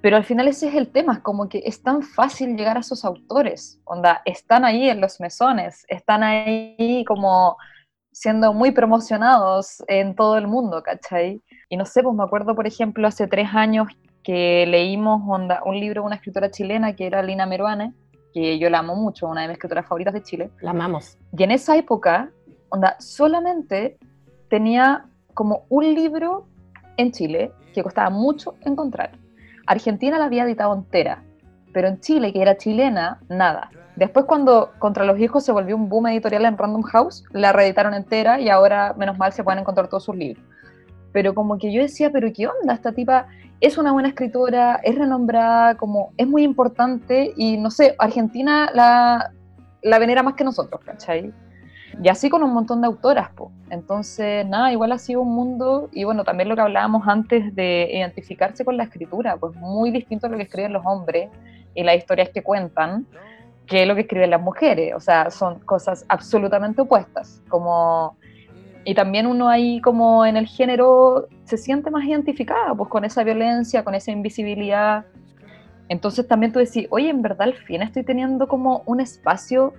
[0.00, 3.04] Pero al final ese es el tema, como que es tan fácil llegar a esos
[3.04, 7.58] autores, onda, están ahí en los mesones, están ahí como
[8.12, 11.40] siendo muy promocionados en todo el mundo, ¿cachai?
[11.68, 13.88] Y no sé, pues me acuerdo, por ejemplo, hace tres años
[14.22, 17.94] que leímos onda, un libro de una escritora chilena que era Lina Meruane,
[18.32, 20.50] que yo la amo mucho, una de mis escritoras favoritas de Chile.
[20.60, 21.16] La amamos.
[21.36, 22.30] Y en esa época,
[22.68, 23.98] onda, solamente
[24.48, 26.46] tenía como un libro
[26.96, 29.12] en Chile que costaba mucho encontrar.
[29.66, 31.22] Argentina la había editado entera,
[31.72, 33.70] pero en Chile, que era chilena, nada.
[34.00, 37.92] Después cuando Contra los Hijos se volvió un boom editorial en Random House, la reeditaron
[37.92, 40.42] entera y ahora, menos mal, se pueden encontrar todos sus libros.
[41.12, 42.72] Pero como que yo decía, pero ¿qué onda?
[42.72, 43.26] Esta tipa
[43.60, 49.32] es una buena escritora, es renombrada, como es muy importante y no sé, Argentina la,
[49.82, 51.34] la venera más que nosotros, ¿cachai?
[52.02, 53.52] Y así con un montón de autoras, po.
[53.68, 57.90] Entonces, nada, igual ha sido un mundo, y bueno, también lo que hablábamos antes de
[57.92, 61.28] identificarse con la escritura, pues muy distinto a lo que escriben los hombres
[61.74, 63.06] y las historias que cuentan,
[63.70, 64.92] que lo que escriben las mujeres.
[64.96, 67.40] O sea, son cosas absolutamente opuestas.
[67.48, 68.16] Como,
[68.84, 73.22] y también uno ahí como en el género se siente más identificada, pues con esa
[73.22, 75.06] violencia, con esa invisibilidad.
[75.88, 79.72] Entonces también tú decís, oye, en verdad al fin estoy teniendo como un espacio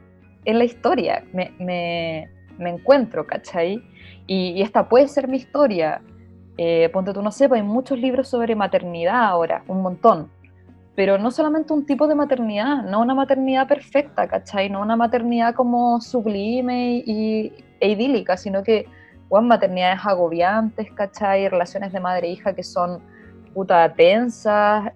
[0.46, 3.84] en la historia, me, me, me encuentro, ¿cachai?
[4.26, 6.02] Y, y, esta puede ser mi historia.
[6.58, 10.30] Eh, ponte tú, no sé, pues hay muchos libros sobre maternidad ahora, un montón.
[10.96, 14.70] Pero no solamente un tipo de maternidad, no una maternidad perfecta, ¿cachai?
[14.70, 18.88] No una maternidad como sublime y, e idílica, sino que,
[19.30, 21.48] bueno, maternidades agobiantes, ¿cachai?
[21.48, 23.00] Relaciones de madre e hija que son
[23.54, 24.92] puta tensas.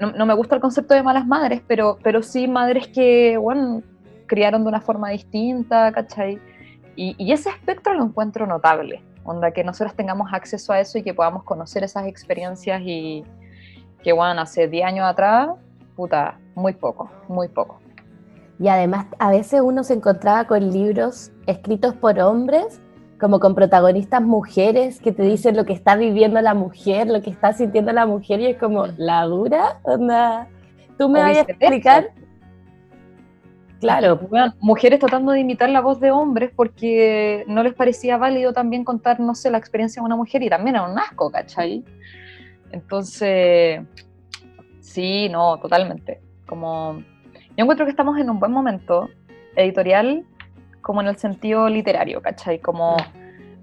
[0.00, 3.82] No, no, me gusta el concepto de malas madres, pero, pero sí madres que, bueno,
[4.26, 6.40] criaron de una forma distinta, ¿cachai?
[6.96, 11.02] Y, y, ese espectro lo encuentro notable, onda que nosotros tengamos acceso a eso y
[11.02, 13.22] que podamos conocer esas experiencias y
[14.06, 15.48] que, bueno, hace 10 años atrás,
[15.96, 17.80] puta, muy poco, muy poco.
[18.60, 22.80] Y además, a veces uno se encontraba con libros escritos por hombres,
[23.18, 27.30] como con protagonistas mujeres que te dicen lo que está viviendo la mujer, lo que
[27.30, 29.80] está sintiendo la mujer, y es como, ¿la dura?
[29.82, 30.46] Onda,
[30.96, 32.12] ¿Tú me vas a explicar?
[33.80, 38.52] Claro, bueno, mujeres tratando de imitar la voz de hombres porque no les parecía válido
[38.52, 41.82] también contar, no sé, la experiencia de una mujer y también era un asco, ¿cachai?
[42.72, 43.80] Entonces,
[44.80, 46.20] sí, no, totalmente.
[46.46, 47.02] Como,
[47.56, 49.08] yo encuentro que estamos en un buen momento
[49.56, 50.24] editorial,
[50.82, 52.60] como en el sentido literario, ¿cachai?
[52.60, 52.96] Como,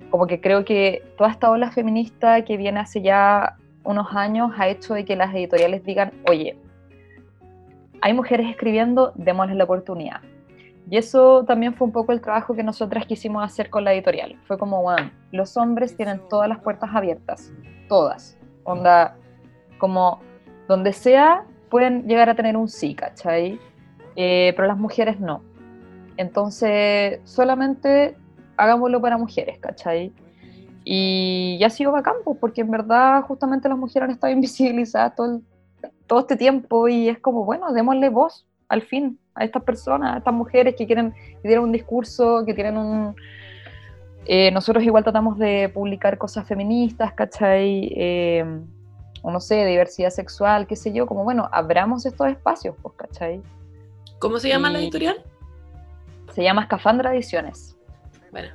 [0.09, 4.67] como que creo que toda esta ola feminista que viene hace ya unos años ha
[4.67, 6.57] hecho de que las editoriales digan, oye,
[8.01, 10.21] hay mujeres escribiendo, démosles la oportunidad.
[10.89, 14.35] Y eso también fue un poco el trabajo que nosotras quisimos hacer con la editorial.
[14.45, 17.53] Fue como, bueno, los hombres tienen todas las puertas abiertas,
[17.87, 18.37] todas.
[18.63, 19.15] Onda,
[19.77, 20.19] como
[20.67, 23.59] donde sea, pueden llegar a tener un sí, ¿cachai?
[24.15, 25.41] Eh, pero las mujeres no.
[26.17, 28.15] Entonces, solamente
[28.57, 30.13] hagámoslo para mujeres, ¿cachai?
[30.85, 35.15] Y ya ha sido bacán, pues, porque en verdad justamente las mujeres han estado invisibilizadas
[35.15, 35.41] todo
[36.07, 40.17] todo este tiempo y es como, bueno, démosle voz al fin a estas personas, a
[40.19, 43.15] estas mujeres que quieren, que tienen un discurso, que tienen un...
[44.25, 47.91] Eh, nosotros igual tratamos de publicar cosas feministas, ¿cachai?
[47.95, 48.61] Eh,
[49.21, 53.41] o no sé, diversidad sexual, qué sé yo, como bueno, abramos estos espacios, pues, ¿cachai?
[54.19, 55.23] ¿Cómo se llama y la editorial?
[56.33, 57.77] Se llama Escafandra Ediciones.
[58.31, 58.49] Bueno.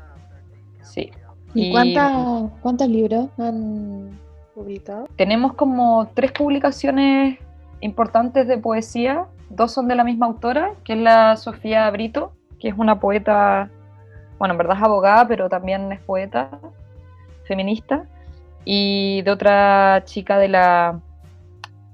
[0.83, 1.11] Sí.
[1.55, 4.19] ¿Y, y cuántos, cuántos libros han
[4.55, 5.09] publicado?
[5.17, 7.39] Tenemos como tres publicaciones
[7.81, 9.27] importantes de poesía.
[9.51, 13.71] Dos son de la misma autora, que es la Sofía Brito, que es una poeta,
[14.39, 16.51] bueno, en verdad es abogada, pero también es poeta,
[17.45, 18.07] feminista.
[18.65, 21.01] Y de otra chica de la,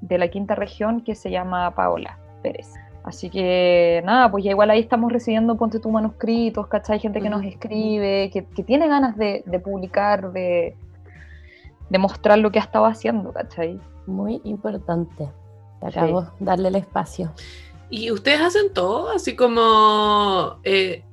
[0.00, 2.72] de la quinta región que se llama Paola Pérez.
[3.04, 6.98] Así que nada, pues ya igual ahí estamos recibiendo, ponte tu manuscritos, ¿cachai?
[6.98, 10.74] Gente que nos escribe, que, que tiene ganas de, de publicar, de,
[11.90, 13.78] de mostrar lo que ha estado haciendo, ¿cachai?
[14.06, 15.28] Muy importante.
[15.82, 16.28] Acabo sí.
[16.40, 17.30] darle el espacio.
[17.90, 19.10] ¿Y ustedes hacen todo?
[19.10, 21.04] Así como eh,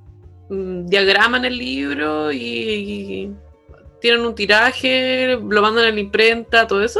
[0.52, 3.36] diagraman el libro y, y,
[4.02, 7.00] tienen un tiraje, lo mandan a la imprenta, todo eso?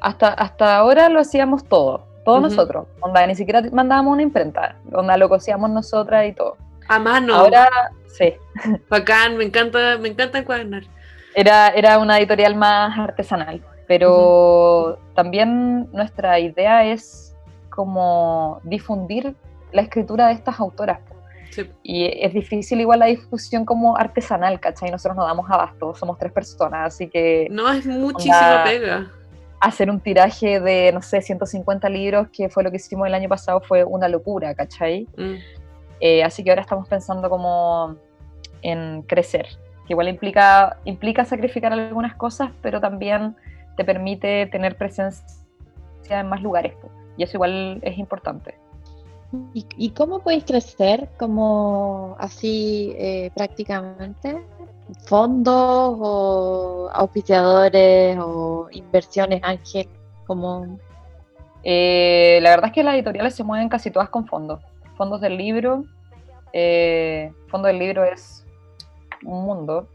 [0.00, 2.06] Hasta, hasta ahora lo hacíamos todo.
[2.24, 2.86] todos nosotros.
[3.00, 6.56] Onda, ni siquiera mandábamos una imprenta, onda lo cosíamos nosotras y todo.
[6.88, 7.34] A mano.
[7.34, 7.68] Ahora,
[8.06, 8.34] sí,
[8.88, 10.84] Bacán, me encanta, me encanta encuadernar.
[11.34, 17.34] era, era una editorial más artesanal, pero también nuestra idea es
[17.70, 19.34] como difundir
[19.72, 21.00] la escritura de estas autoras.
[21.50, 21.70] Sí.
[21.82, 24.90] Y es difícil igual la difusión como artesanal, ¿cachai?
[24.90, 29.10] Nosotros no damos abasto, somos tres personas, así que No, es muchísima pega.
[29.60, 33.28] hacer un tiraje de, no sé, 150 libros, que fue lo que hicimos el año
[33.28, 35.06] pasado, fue una locura, ¿cachai?
[35.16, 35.34] Mm.
[36.00, 37.96] Eh, así que ahora estamos pensando como
[38.62, 39.46] en crecer,
[39.86, 43.36] que igual implica, implica sacrificar algunas cosas, pero también
[43.76, 45.24] te permite tener presencia
[46.08, 46.74] en más lugares,
[47.16, 48.54] y eso igual es importante.
[49.52, 54.44] ¿Y, y cómo podéis crecer como así eh, prácticamente?
[55.06, 59.88] ¿Fondos o auspiciadores o inversiones ángel?
[60.26, 60.78] Como...
[61.62, 64.62] Eh, la verdad es que las editoriales se mueven casi todas con fondos.
[64.96, 65.84] Fondos del libro.
[66.52, 68.46] eh, fondo del libro es
[69.24, 69.88] un mundo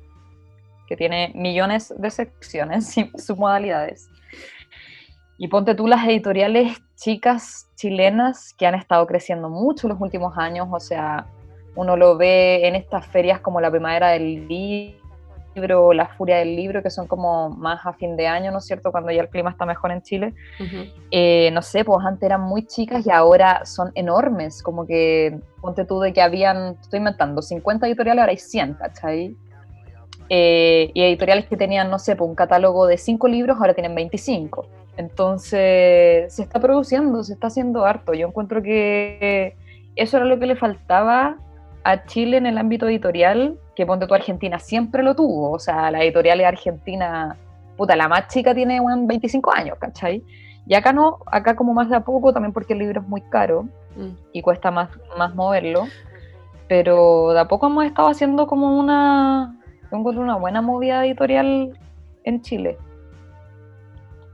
[0.88, 4.10] que tiene millones de secciones y submodalidades.
[5.38, 10.68] Y ponte tú las editoriales chicas chilenas que han estado creciendo mucho los últimos años.
[10.72, 11.26] O sea,
[11.76, 16.84] uno lo ve en estas ferias como la Primavera del Libro, la Furia del Libro,
[16.84, 18.92] que son como más a fin de año, ¿no es cierto?
[18.92, 20.34] Cuando ya el clima está mejor en Chile
[21.12, 25.86] eh, no sé, pues antes eran muy chicas y ahora son enormes, como que ponte
[25.86, 29.36] tú de que habían, estoy inventando, 50 editoriales, ahora hay 100, ¿cachai?
[30.30, 33.94] Eh, y editoriales que tenían, no sé, pues un catálogo de 5 libros, ahora tienen
[33.94, 34.66] 25.
[34.98, 38.14] Entonces, se está produciendo, se está haciendo harto.
[38.14, 39.56] Yo encuentro que
[39.96, 41.38] eso era lo que le faltaba
[41.84, 45.52] a Chile en el ámbito editorial, que ponte tú Argentina siempre lo tuvo.
[45.52, 47.38] O sea, la editorial de Argentina,
[47.76, 50.24] puta, la más chica tiene un 25 años, ¿cachai?
[50.66, 53.22] Y acá no, acá como más de a poco, también porque el libro es muy
[53.22, 54.16] caro Mm.
[54.32, 55.86] y cuesta más, más moverlo.
[56.68, 59.56] Pero de a poco hemos estado haciendo como una,
[59.92, 61.78] yo encuentro una buena movida editorial
[62.24, 62.78] en Chile.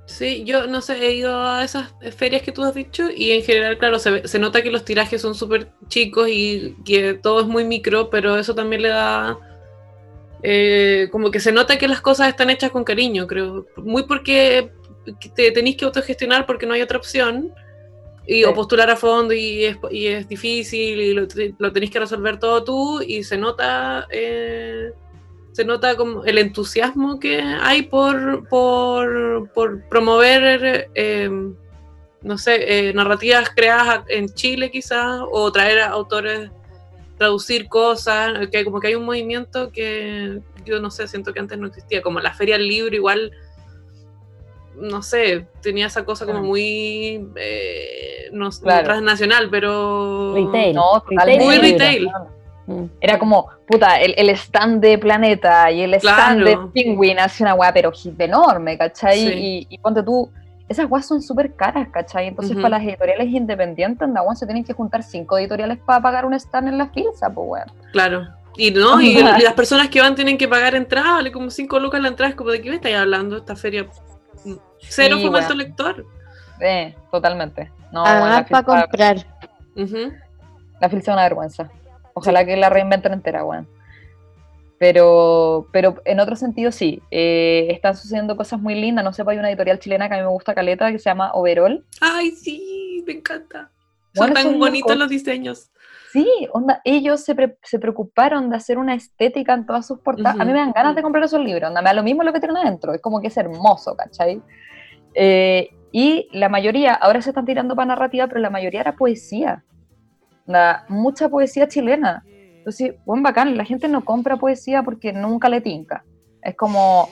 [0.09, 3.43] Sí, yo no sé, he ido a esas ferias que tú has dicho y en
[3.43, 7.45] general, claro, se, se nota que los tirajes son súper chicos y que todo es
[7.45, 9.37] muy micro, pero eso también le da...
[10.41, 13.67] eh, como que se nota que las cosas están hechas con cariño, creo.
[13.77, 14.71] Muy porque
[15.35, 17.53] te tenéis que autogestionar porque no hay otra opción.
[18.25, 21.27] Y, O postular a fondo y es, y es difícil y lo,
[21.59, 24.07] lo tenéis que resolver todo tú y se nota...
[24.11, 24.91] eh,
[25.59, 31.29] se nota como el entusiasmo que hay por, por, por promover, eh,
[32.21, 36.49] no sé, eh, narrativas creadas en Chile quizás, o traer a autores,
[37.17, 41.57] traducir cosas, que como que hay un movimiento que yo no sé, siento que antes
[41.57, 43.29] no existía, como la Feria del Libro igual,
[44.77, 46.45] no sé, tenía esa cosa como Mm.
[46.45, 48.85] muy, eh, no, Claro.
[48.85, 50.35] transnacional, pero...
[50.35, 50.73] Retail.
[50.73, 51.43] No, Retail totalmente.
[51.43, 51.69] Muy libro.
[51.69, 52.09] retail.
[52.69, 52.85] Mm.
[53.01, 56.63] Era como, puta, el, el stand de Planeta y el stand Claro.
[56.73, 59.19] de Penguin hace una weá, pero hip enorme, ¿cachai?
[59.19, 59.33] Sí.
[59.33, 60.29] Y, y ponte tú,
[60.67, 62.27] esas weas son súper caras, ¿cachai?
[62.27, 66.25] Entonces, para las editoriales independientes, anda, weón, se tienen que juntar cinco editoriales para pagar
[66.25, 67.71] un stand en la filsa, pues, weón.
[67.91, 68.27] Claro.
[68.55, 71.79] Y no, y, y las personas que van tienen que pagar entrada, vale como 5
[71.79, 73.87] lucas la entrada, es como de qué me estáis hablando esta feria.
[74.81, 76.05] Cero Sí, fomento lector.
[76.61, 77.71] Eh, totalmente.
[77.91, 79.25] No, la Pagar para comprar.
[79.75, 81.69] La filsa es una vergüenza.
[82.19, 83.67] Ojalá que la reinventen entera, weón.
[84.77, 89.03] Pero, pero en otro sentido sí, eh, están sucediendo cosas muy lindas.
[89.03, 91.09] No sé, pues hay una editorial chilena que a mí me gusta caleta que se
[91.09, 91.83] llama Overall.
[91.99, 93.71] Ay, sí, me encanta.
[94.13, 94.97] Son tan bonitos locos.
[94.99, 95.69] los diseños.
[96.13, 100.39] Sí, onda, ellos se, pre- se preocuparon de hacer una estética en todas sus portadas.
[100.39, 102.33] A mí me dan ganas de comprar esos libros, onda, me da lo mismo lo
[102.33, 104.41] que tienen adentro, es como que es hermoso, ¿cachai?
[105.13, 109.63] Eh, y la mayoría, ahora se están tirando para narrativa, pero la mayoría era poesía.
[110.87, 112.23] Mucha poesía chilena.
[112.57, 116.03] Entonces, buen bacán, la gente no compra poesía porque nunca le tinca.
[116.41, 117.09] Es como,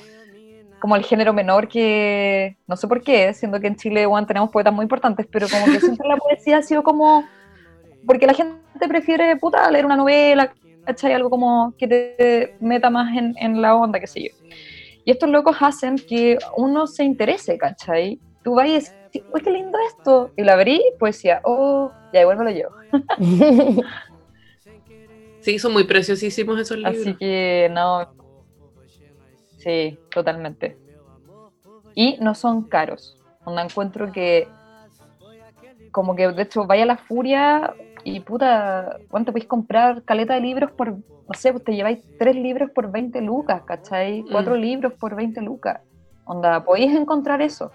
[0.79, 4.49] como el género menor que, no sé por qué, siendo que en Chile bueno, tenemos
[4.49, 7.25] poetas muy importantes, pero como que siempre la poesía ha sido como
[8.05, 10.53] porque la gente prefiere, puta, leer una novela,
[10.85, 11.13] ¿cachai?
[11.13, 14.29] Algo como que te meta más en, en la onda, qué sé yo.
[15.03, 18.19] Y estos locos hacen que uno se interese, ¿cachai?
[18.43, 20.31] Tú vas dices, uy, qué lindo esto.
[20.37, 22.75] Y la abrí, poesía, oh, ya igual me lo llevo.
[25.41, 26.97] Sí, son muy preciosísimos esos libros.
[26.97, 28.13] Así que, no.
[29.59, 30.77] Sí, totalmente.
[31.95, 33.17] Y no son caros.
[33.45, 34.47] Onda encuentro que,
[35.91, 40.71] como que de hecho, vaya la furia y puta, ¿cuánto podéis comprar caleta de libros
[40.73, 44.25] por, no sé, pues te lleváis tres libros por 20 lucas, ¿cachai?
[44.29, 44.59] Cuatro Mm.
[44.59, 45.79] libros por 20 lucas.
[46.25, 47.71] Onda, podéis encontrar eso.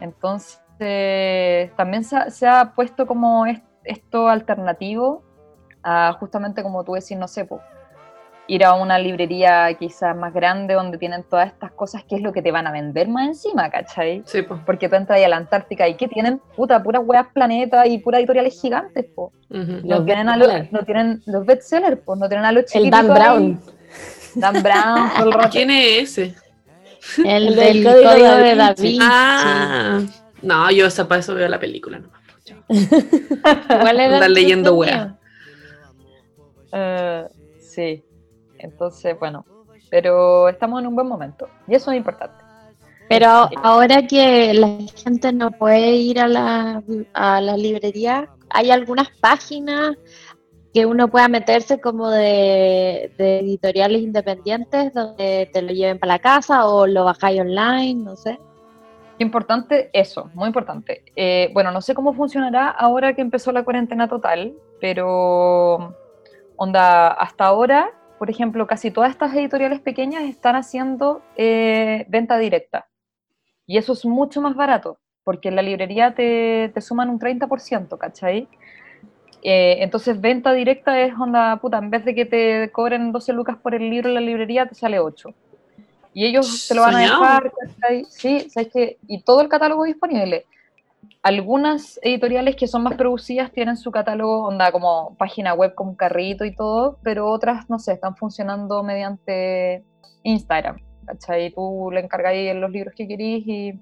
[0.00, 5.22] Entonces, también se ha, se ha puesto como es- esto alternativo
[5.82, 7.60] a justamente como tú decís, no sé, po,
[8.46, 12.32] ir a una librería quizás más grande donde tienen todas estas cosas que es lo
[12.32, 14.22] que te van a vender más encima, ¿cachai?
[14.24, 14.60] Sí, pues.
[14.64, 17.98] Porque tú entras ahí a la Antártica y que tienen, puta, puras weas planeta y
[17.98, 19.32] puras editoriales gigantes, po.
[19.50, 20.72] No Los tienen, a los, bestsellers.
[20.72, 23.18] no tienen los bestsellers, pues no tienen a los El Dan ahí.
[23.18, 23.60] Brown.
[24.34, 25.48] Dan Brown, todo el rato.
[25.50, 26.34] ¿Quién es ese?
[27.18, 28.82] El, El del del código, Código de Da Da Vinci.
[28.82, 28.98] Vinci.
[29.02, 30.00] Ah,
[30.42, 32.18] no, yo esa para eso veo la película nomás.
[32.68, 35.18] Igual era Andar leyendo entretenido.
[36.72, 37.24] Eh,
[37.60, 38.04] sí,
[38.58, 39.44] entonces, bueno,
[39.90, 42.44] pero estamos en un buen momento y eso es importante.
[43.08, 46.82] Pero ahora que la gente no puede ir a la,
[47.14, 49.96] a la librería, hay algunas páginas
[50.72, 56.18] que uno pueda meterse como de, de editoriales independientes donde te lo lleven para la
[56.18, 58.38] casa o lo bajáis online, no sé.
[59.18, 61.02] Importante eso, muy importante.
[61.16, 65.96] Eh, bueno, no sé cómo funcionará ahora que empezó la cuarentena total, pero
[66.56, 72.88] onda, hasta ahora, por ejemplo, casi todas estas editoriales pequeñas están haciendo eh, venta directa.
[73.66, 77.98] Y eso es mucho más barato, porque en la librería te, te suman un 30%,
[77.98, 78.48] ¿cachai?
[79.42, 83.56] Eh, entonces, venta directa es onda, puta, en vez de que te cobren 12 lucas
[83.56, 85.30] por el libro en la librería, te sale 8.
[86.14, 87.20] Y ellos te lo van a Soñado.
[87.22, 88.04] dejar, ¿cachai?
[88.08, 88.98] Sí, ¿sabes qué?
[89.06, 90.46] Y todo el catálogo disponible.
[91.22, 96.44] Algunas editoriales que son más producidas tienen su catálogo, onda, como página web con carrito
[96.44, 99.84] y todo, pero otras, no sé, están funcionando mediante
[100.22, 101.52] Instagram, ¿cachai?
[101.52, 103.80] Tú le encargáis los libros que querís y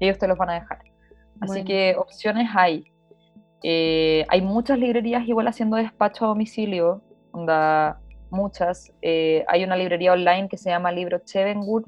[0.00, 0.78] ellos te los van a dejar.
[1.40, 1.64] Así Bueno.
[1.66, 2.90] que opciones hay.
[3.68, 7.02] Eh, hay muchas librerías igual haciendo despacho a domicilio,
[7.32, 7.98] onda,
[8.30, 8.92] muchas.
[9.02, 11.84] Eh, hay una librería online que se llama Libro Chevengur.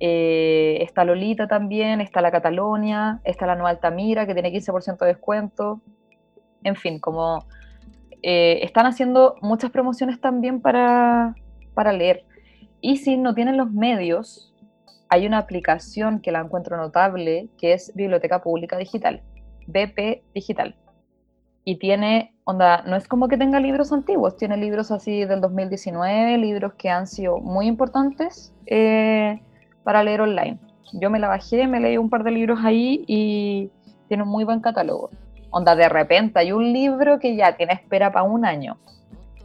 [0.00, 5.06] Eh, está Lolita también, está la Catalonia, está la Nueva Altamira que tiene 15% de
[5.06, 5.80] descuento.
[6.62, 7.46] En fin, como
[8.20, 11.34] están haciendo muchas promociones también para,
[11.72, 12.26] para leer.
[12.82, 14.54] Y si no tienen los medios,
[15.08, 19.22] hay una aplicación que la encuentro notable que es Biblioteca Pública Digital,
[19.66, 20.76] BP Digital.
[21.64, 26.38] Y tiene, onda, no es como que tenga libros antiguos, tiene libros así del 2019,
[26.38, 29.40] libros que han sido muy importantes eh,
[29.84, 30.58] para leer online.
[30.94, 33.70] Yo me la bajé, me leí un par de libros ahí y
[34.08, 35.10] tiene un muy buen catálogo.
[35.50, 38.76] Onda, de repente hay un libro que ya tiene espera para un año,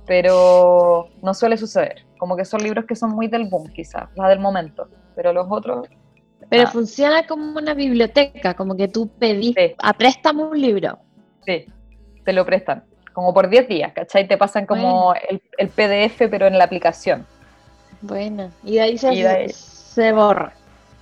[0.05, 2.05] pero no suele suceder.
[2.17, 4.87] Como que son libros que son muy del boom, quizás, la del momento.
[5.15, 5.87] Pero los otros,
[6.49, 9.73] Pero funciona como una biblioteca, como que tú pedís Sí.
[9.79, 10.97] a préstamo un libro.
[11.45, 11.65] sí,
[12.27, 12.83] te lo prestan.
[13.13, 14.27] Como por 10 días, ¿cachai?
[14.27, 17.25] Te pasan como el, el PDF, pero en la aplicación.
[18.01, 20.51] Bueno, y de ahí se, Y de ahí- se borra.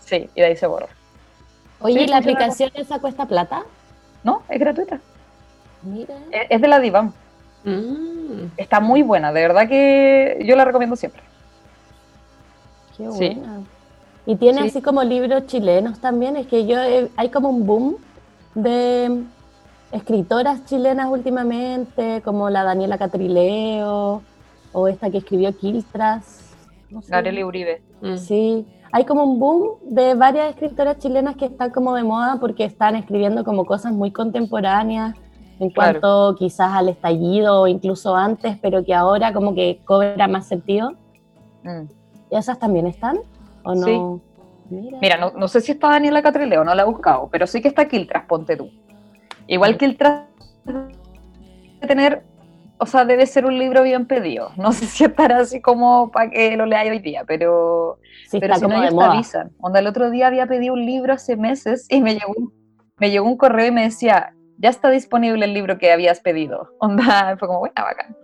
[0.01, 0.87] Sí, y de ahí se borra.
[1.81, 3.63] Oye, Sí, ¿y ¿la aplicación esa cuesta plata?
[4.23, 4.99] No, es gratuita.
[5.81, 6.13] Mira.
[6.29, 7.11] Es, es de la Divan.
[7.63, 8.51] Mm.
[8.55, 11.23] Está muy buena, de verdad que yo la recomiendo siempre.
[12.95, 13.29] Qué Sí.
[13.35, 13.61] buena.
[14.27, 14.67] Y tiene Sí.
[14.67, 16.37] así como libros chilenos también.
[16.37, 17.97] Es que yo he- hay como un boom
[18.53, 19.23] de
[19.95, 24.21] escritoras chilenas últimamente, como la Daniela Catrileo
[24.73, 26.41] o esta que escribió Quiltras.
[26.89, 27.11] no sé.
[27.11, 27.81] Gabriela Uribe.
[28.01, 28.17] Mm.
[28.17, 32.65] Sí, hay como un boom de varias escritoras chilenas que están como de moda porque
[32.65, 35.15] están escribiendo como cosas muy contemporáneas
[35.59, 35.99] en Claro.
[36.01, 40.91] cuanto quizás al estallido o incluso antes, pero que ahora como que cobra más sentido.
[41.63, 41.85] Mm.
[42.31, 43.19] ¿Y esas también están?
[43.63, 44.19] ¿O no?
[44.69, 44.97] Mira.
[45.01, 47.67] Mira, no, no sé si está Daniela Catrileo, no la he buscado, pero sí que
[47.69, 48.69] está Quiltras, ponte tú.
[49.47, 50.23] Igual Quiltras
[50.65, 50.95] debe
[51.87, 52.23] tener,
[52.79, 54.49] o sea, debe ser un libro bien pedido.
[54.57, 58.55] No sé si estará así como para que lo leáis hoy día, pero, sí, pero
[58.55, 59.51] si no, de ellos te avisan.
[59.59, 62.53] Onda, el otro día había pedido un libro hace meses y me llegó, un-
[62.97, 66.69] me llegó un correo y me decía, ya está disponible el libro que habías pedido.
[66.79, 68.15] Onda, fue como, buena, bacán.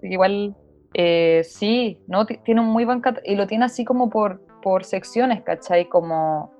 [0.00, 0.54] Que igual,
[0.94, 2.24] eh, sí, ¿no?
[2.26, 5.88] Ti- Tiene un muy buen y lo tiene así como por, por secciones, ¿cachai?
[5.88, 6.52] Como,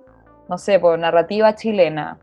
[0.48, 2.18] no sé, por narrativa chilena,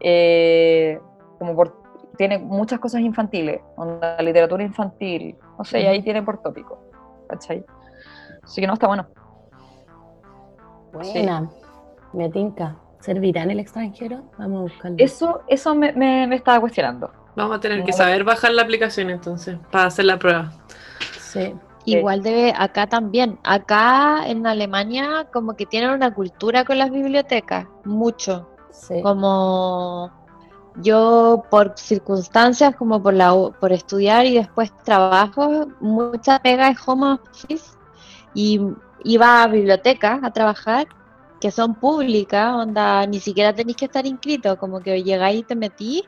[0.00, 0.98] eh,
[1.38, 1.82] como por,
[2.16, 6.78] tiene muchas cosas infantiles, onda, literatura infantil, no sé, y ahí tiene por tópico,
[7.28, 7.64] ¿cachai?
[8.42, 9.06] Así que no, está bueno.
[10.92, 11.50] Buena.
[12.12, 12.76] Me tinca.
[13.00, 14.22] ¿Servirá en el extranjero?
[14.38, 14.96] Vamos a buscarlo.
[14.98, 17.10] Eso, eso me, me- me estaba cuestionando.
[17.36, 20.52] Vamos a tener que saber bajar la aplicación entonces para hacer la prueba.
[21.18, 21.52] Sí.
[21.86, 23.38] Igual debe acá también.
[23.42, 28.48] Acá en Alemania como que tienen una cultura con las bibliotecas, mucho.
[28.74, 29.00] Sí.
[29.02, 30.10] Como
[30.76, 37.12] yo por circunstancias, como por la por estudiar y después trabajo, mucha pega es home
[37.12, 37.76] office
[38.34, 38.60] y
[39.04, 40.86] iba a bibliotecas a trabajar
[41.40, 45.54] que son públicas, onda, ni siquiera tenéis que estar inscrito, como que llegáis y te
[45.54, 46.02] metís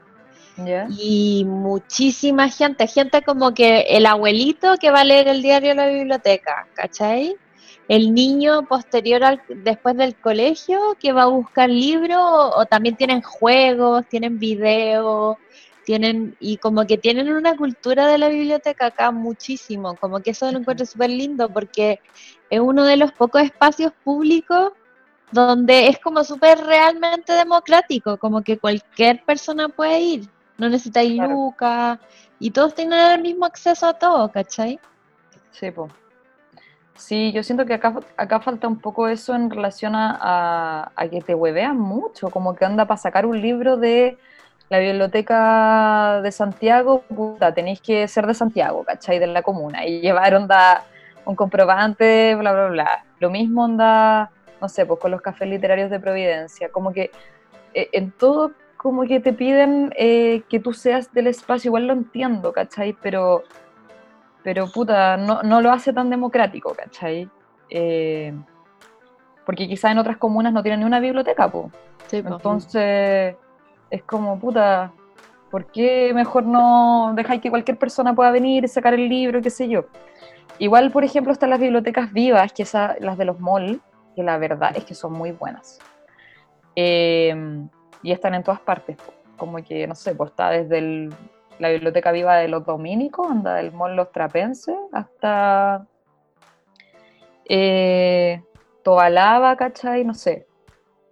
[0.57, 0.87] ¿Ya?
[0.89, 5.77] y muchísima gente, gente como que el abuelito que va a leer el diario en
[5.77, 7.37] la biblioteca, ¿cachai?
[7.89, 12.97] El niño posterior al, después del colegio que va a buscar libros o, o también
[12.97, 15.37] tienen juegos, tienen videos,
[15.87, 20.51] tienen y como que tienen una cultura de la biblioteca acá muchísimo, como que eso
[20.51, 22.01] lo encuentro súper lindo porque
[22.51, 24.73] es uno de los pocos espacios públicos
[25.31, 30.29] donde es como súper realmente democrático, como que cualquier persona puede ir,
[30.59, 31.33] no necesitáis Claro.
[31.35, 31.99] lucas
[32.41, 34.81] y todos tienen el mismo acceso a todo, ¿cachai?
[35.53, 35.71] Sí.
[36.97, 41.21] Sí, yo siento que acá, acá falta un poco eso en relación a, a- que
[41.21, 44.19] te huevean mucho, como que anda para sacar un libro de
[44.71, 49.19] la biblioteca de Santiago, puta, tenéis que ser de Santiago, ¿cachai?
[49.19, 50.83] De la comuna, y llevar onda
[51.25, 53.05] un comprobante, bla, bla, bla.
[53.21, 54.31] Lo mismo onda,
[54.61, 57.11] no sé, pues con los cafés literarios de Providencia, como que
[57.75, 61.93] eh, en todo como que te piden eh, que tú seas del espacio, igual lo
[61.93, 62.95] entiendo, ¿cachai?
[63.03, 63.43] Pero
[64.47, 67.29] pero puta, no, no lo hace tan democrático, ¿cachai?
[67.69, 68.33] Eh,
[69.45, 71.73] porque quizás en otras comunas no tienen ni una biblioteca, po.
[72.07, 72.19] Sí.
[72.19, 73.35] Entonces,
[73.91, 74.93] es como, puta,
[75.51, 79.51] ¿por qué mejor no dejáis que cualquier persona pueda venir y sacar el libro, qué
[79.51, 79.87] sé yo?
[80.61, 83.81] Igual, por ejemplo, están las bibliotecas vivas, que esa- las de los malls,
[84.15, 85.81] que la verdad es que son muy buenas.
[86.77, 87.35] Eh,
[88.01, 89.13] y están en todas partes, po.
[89.37, 91.13] como que, no sé, pues está desde el-
[91.59, 95.87] la biblioteca viva de los dominicos, anda del mall Los Trapenses, hasta
[97.49, 98.43] eh,
[98.83, 100.05] Tobalaba, ¿cachai?
[100.05, 100.47] No sé.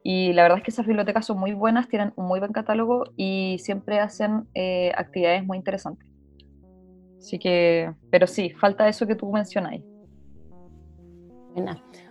[0.03, 3.05] Y la verdad es que esas bibliotecas son muy buenas, tienen un muy buen catálogo
[3.17, 6.07] y siempre hacen eh, actividades muy interesantes.
[7.19, 9.83] Así que, pero sí, falta eso que tú mencionáis.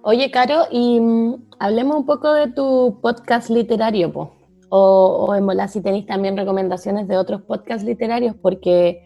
[0.02, 4.34] Oye, Caro, y mm, hablemos un poco de tu podcast literario, po.
[4.76, 9.04] O, o en bola, si tenéis también recomendaciones de otros podcasts literarios, porque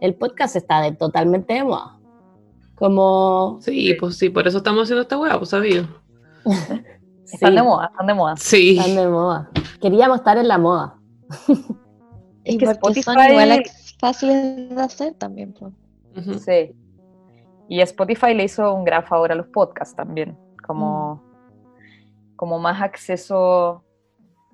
[0.00, 2.00] el podcast está de totalmente de moda.
[2.74, 3.58] Como.
[3.60, 5.86] Sí, pues sí, por eso estamos haciendo esta weá, pues sabido.
[7.24, 8.36] Están sí, de moda, están de moda.
[8.38, 8.78] Sí.
[8.78, 9.50] Están de moda.
[9.82, 10.94] Queríamos estar en la moda.
[12.42, 13.62] Es Y que porque son Spotify- igual
[14.00, 15.54] fáciles de hacer también.
[16.16, 16.34] Ujú.
[16.38, 16.74] Sí.
[17.68, 21.22] Y Spotify le hizo un gran favor a los podcasts también, como,
[22.34, 23.84] como más acceso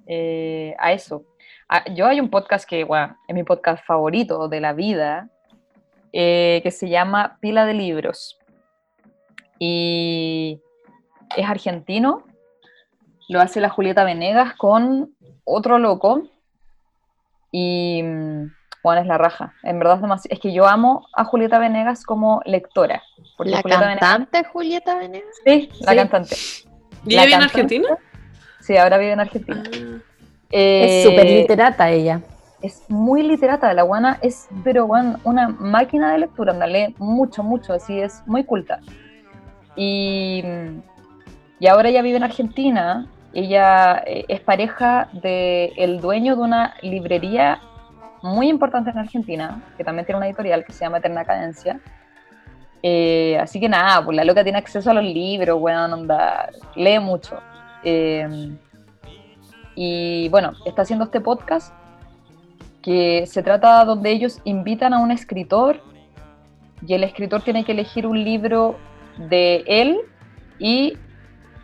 [0.07, 1.25] eh, a eso.
[1.69, 5.29] Ah, yo hay un podcast que, bueno, es mi podcast favorito de la vida,
[6.13, 8.39] eh, que se llama Pila de Libros.
[9.59, 10.61] Y
[11.37, 12.25] es argentino,
[13.29, 16.23] lo hace la Julieta Venegas con otro loco.
[17.51, 18.51] Y mm,
[18.83, 19.55] bueno, es la raja.
[19.63, 20.35] En verdad es demasiado.
[20.35, 23.03] Es que yo amo a Julieta Venegas como lectora.
[23.37, 25.35] Porque La Julieta Venegas- cantante Julieta Venegas.
[25.45, 25.97] Sí, la Sí.
[25.99, 26.37] cantante.
[27.07, 27.99] ¿Y La ella vive en cantante- Argentina?
[28.65, 29.63] Sí, ahora vive en Argentina.
[29.67, 29.99] Ah,
[30.51, 32.21] Eh, Es súper literata ella.
[32.63, 37.43] es muy literata, la guana es, pero guan, una máquina de lectura, anda, lee mucho,
[37.43, 38.79] mucho, así es muy culta.
[39.77, 40.43] Y,
[41.61, 47.61] y ahora ella vive en Argentina, ella eh, es pareja del dueño de una librería
[48.23, 51.81] muy importante en Argentina, que también tiene una editorial que se llama Eterna Cadencia.
[52.83, 56.99] Eh, así que nada, pues la loca tiene acceso a los libros, weón, onda, lee
[56.99, 57.39] mucho.
[57.85, 58.57] Eh,
[59.77, 61.75] y bueno, está haciendo este podcast
[62.83, 65.81] que se trata donde ellos invitan a un escritor
[66.87, 68.77] y el escritor tiene que elegir un libro
[69.19, 69.99] de él
[70.59, 70.95] y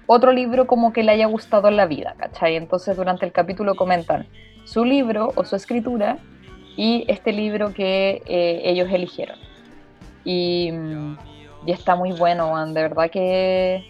[0.07, 2.57] otro libro como que le haya gustado en la vida, ¿cachai?
[2.57, 4.27] Entonces durante el capítulo comentan
[4.65, 6.19] su libro o su escritura
[6.77, 9.39] y este libro que eh, ellos eligieron.
[10.25, 10.71] Y,
[11.67, 13.85] y está muy bueno, Juan, de verdad que...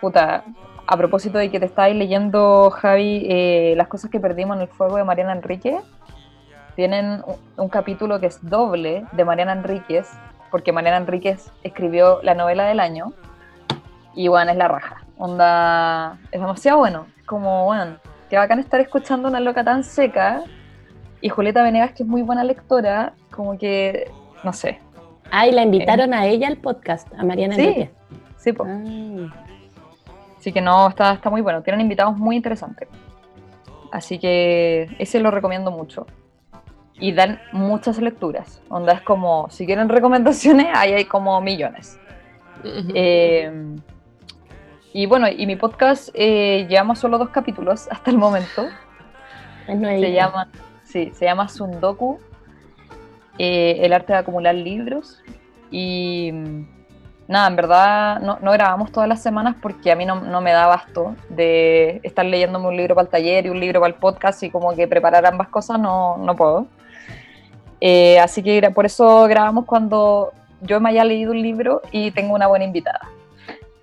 [0.00, 0.44] Puta,
[0.92, 4.68] a propósito de que te estáis leyendo, Javi, eh, las cosas que perdimos en el
[4.68, 5.80] fuego de Mariana Enrique,
[6.76, 10.10] tienen un, un capítulo que es doble de Mariana Enríquez,
[10.50, 13.14] porque Mariana Enríquez escribió la novela del año,
[14.14, 15.02] y bueno, es la raja.
[15.16, 17.06] Onda, es demasiado bueno.
[17.16, 17.96] Es como, bueno,
[18.28, 20.42] que bacán estar escuchando una loca tan seca,
[21.22, 24.10] y Julieta Venegas, que es muy buena lectora, como que,
[24.44, 24.78] no sé.
[25.30, 27.62] Ah, y la invitaron a ella al podcast, a Mariana Sí.
[27.62, 27.90] Enrique.
[28.36, 28.66] Sí, po.
[28.68, 29.42] Ah.
[30.42, 31.62] Así que no, está, está muy bueno.
[31.62, 32.88] Tienen invitados muy interesantes.
[33.92, 36.04] Así que ese lo recomiendo mucho.
[36.98, 38.60] Y dan muchas lecturas.
[38.68, 41.96] Onda es como, si quieren recomendaciones, ahí hay como millones.
[42.64, 43.52] Eh,
[44.92, 48.66] y bueno, y mi podcast eh, llevamos solo dos capítulos hasta el momento.
[49.68, 49.78] Es.
[49.80, 50.48] Se llama,
[50.82, 52.18] sí, se llama Sundoku,
[53.38, 55.22] eh, el arte de acumular libros.
[55.70, 56.32] Y,
[57.28, 60.52] nada, en verdad no, no grabamos todas las semanas porque a mí no, no me
[60.52, 63.98] da basto de estar leyéndome un libro para el taller y un libro para el
[63.98, 66.66] podcast y como que preparar ambas cosas no, no puedo.
[67.80, 72.34] Eh, así que por eso grabamos cuando yo me haya leído un libro y tengo
[72.34, 73.00] una buena invitada.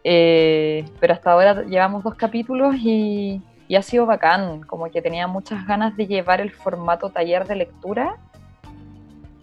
[0.04, 5.28] Eh, pero hasta ahora llevamos dos capítulos y, y ha sido bacán, como que tenía
[5.28, 8.16] muchas ganas de llevar el formato taller de lectura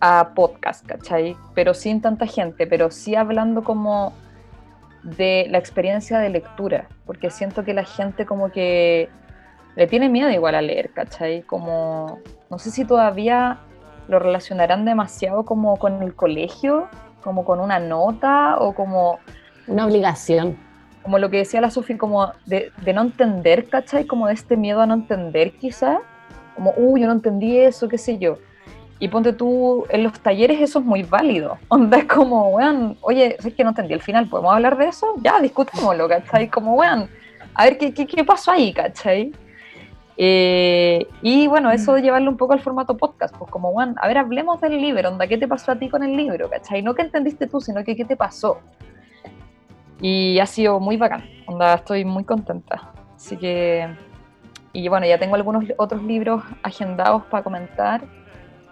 [0.00, 1.36] a podcast, ¿cachai?
[1.54, 4.12] Pero sin tanta gente, pero sí hablando como
[5.02, 9.08] de la experiencia de lectura, porque siento que la gente como que
[9.76, 11.42] le tiene miedo igual a leer, ¿cachai?
[11.42, 12.18] Como,
[12.50, 13.58] no sé si todavía
[14.08, 16.88] lo relacionarán demasiado como con el colegio,
[17.22, 19.18] como con una nota o como
[19.66, 20.56] Una obligación.
[21.02, 24.06] como lo que decía la Sofi, como de, de no entender, ¿cachai?
[24.06, 26.00] Como de este miedo a no entender quizá,
[26.54, 28.38] como, uy, yo no entendí eso, qué sé yo.
[28.98, 31.58] Y ponte tú, en los talleres eso es muy válido.
[31.68, 35.14] Onda es como, weón, oye, es que no entendí el final, ¿podemos hablar de eso?
[35.18, 36.48] Ya, discutámoslo, ¿cachai?
[36.48, 37.08] Como, weón,
[37.54, 39.32] a ver qué, qué, qué pasó ahí, ¿cachai?
[40.18, 44.08] Eh, y bueno, eso de llevarlo un poco al formato podcast, pues como, weón, a
[44.08, 46.82] ver, hablemos del libro, onda, ¿qué te pasó a ti con el libro, ¿cachai?
[46.82, 48.60] No que entendiste tú, sino que qué te pasó.
[50.00, 52.92] Y ha sido muy bacán, onda, estoy muy contenta.
[53.14, 53.88] Así que,
[54.72, 58.02] y bueno, ya tengo algunos otros libros agendados para comentar.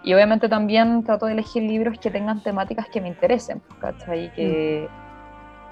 [0.05, 4.31] Y obviamente también trato de elegir libros que tengan temáticas que me interesen, pues, ¿cachai?
[4.33, 4.87] Que,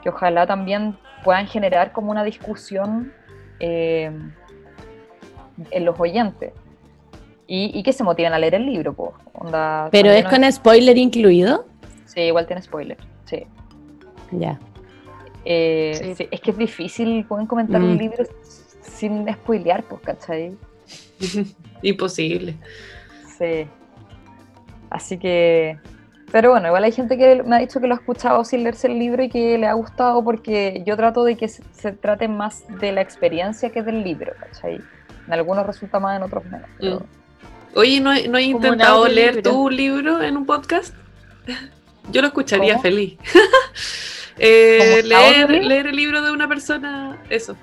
[0.01, 3.13] que ojalá también puedan generar como una discusión
[3.59, 4.11] eh,
[5.69, 6.51] en los oyentes.
[7.45, 9.11] Y, y que se motiven a leer el libro, pues.
[9.33, 11.65] Onda, Pero es no con spoiler incluido.
[12.05, 13.43] Sí, igual tiene spoiler, sí.
[14.31, 14.59] Ya.
[15.45, 16.15] Eh, Sí.
[16.15, 17.99] sí, es que es difícil pueden comentar un Mm.
[17.99, 18.23] libro
[18.81, 20.57] sin spoilear, pues, ¿cachai?
[21.83, 22.55] Imposible.
[23.37, 23.67] Sí.
[24.93, 25.77] Así que.
[26.31, 28.87] Pero bueno, igual hay gente que me ha dicho que lo ha escuchado sin leerse
[28.87, 32.27] el libro y que le ha gustado porque yo trato de que se, se trate
[32.27, 34.79] más de la experiencia que del libro, ¿cachai?
[35.27, 36.67] En algunos resulta más, en otros menos.
[36.79, 37.03] pero- Mm.
[37.75, 39.51] Oye, ¿no, he- no he intentado leer audiolibro.
[39.51, 40.93] tu libro en un podcast?
[42.11, 42.81] Yo lo escucharía ¿Cómo?
[42.83, 43.17] feliz.
[44.39, 47.55] Eh, leer el libro de una persona, eso.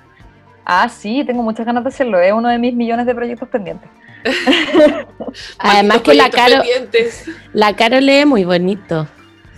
[0.63, 2.17] Ah, sí, tengo muchas ganas de hacerlo.
[2.19, 3.89] Es uno de mis millones de proyectos pendientes.
[5.57, 7.25] Además que la Caro, pendientes.
[7.53, 9.07] la Caro lee muy bonito.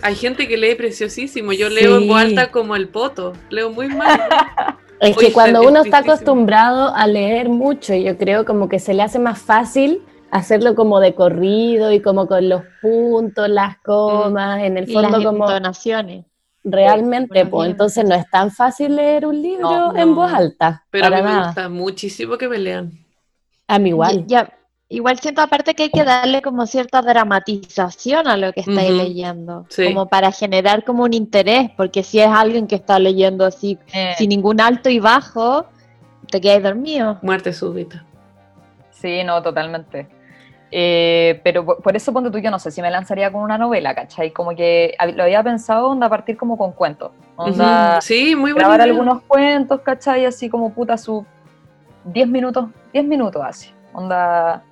[0.02, 1.52] Hay gente que lee preciosísimo.
[1.52, 3.32] Yo leo en voz alta como el poto.
[3.50, 4.20] Leo muy mal.
[5.00, 9.02] Es que cuando uno está acostumbrado a leer mucho, yo creo como que se le
[9.02, 10.00] hace más fácil
[10.30, 15.02] hacerlo como de corrido y como con los puntos, las comas, en el Y las
[15.10, 16.24] fondo como entonaciones.
[16.62, 21.06] realmente, pues entonces no es tan fácil leer un libro No, en voz alta, Pero
[21.06, 23.03] a mí me gusta muchísimo que me lean.
[23.68, 24.26] A mí igual.
[24.26, 24.52] Ya,
[24.88, 29.66] igual siento aparte que hay que darle como cierta dramatización a lo que estáis leyendo,
[29.70, 29.86] Sí.
[29.86, 34.14] como para generar como un interés, porque si es alguien que está leyendo así Eh,
[34.18, 35.66] sin ningún alto y bajo,
[36.30, 37.18] te quedas dormido.
[37.22, 38.04] Muerte súbita.
[38.90, 40.08] Sí, no, totalmente.
[40.76, 43.56] Eh, pero por, por eso ponte tú, yo no sé si me lanzaría con una
[43.56, 44.32] novela, ¿cachai?
[44.32, 47.12] Como que lo había pensado, onda, partir como con cuentos.
[47.36, 48.00] Onda.
[48.00, 48.92] Sí, muy buena grabar idea.
[48.92, 50.24] algunos cuentos, ¿cachai?
[50.24, 51.24] Así como puta su
[52.04, 53.70] 10 minutos, 10 minutos así.
[53.92, 54.62] Onda,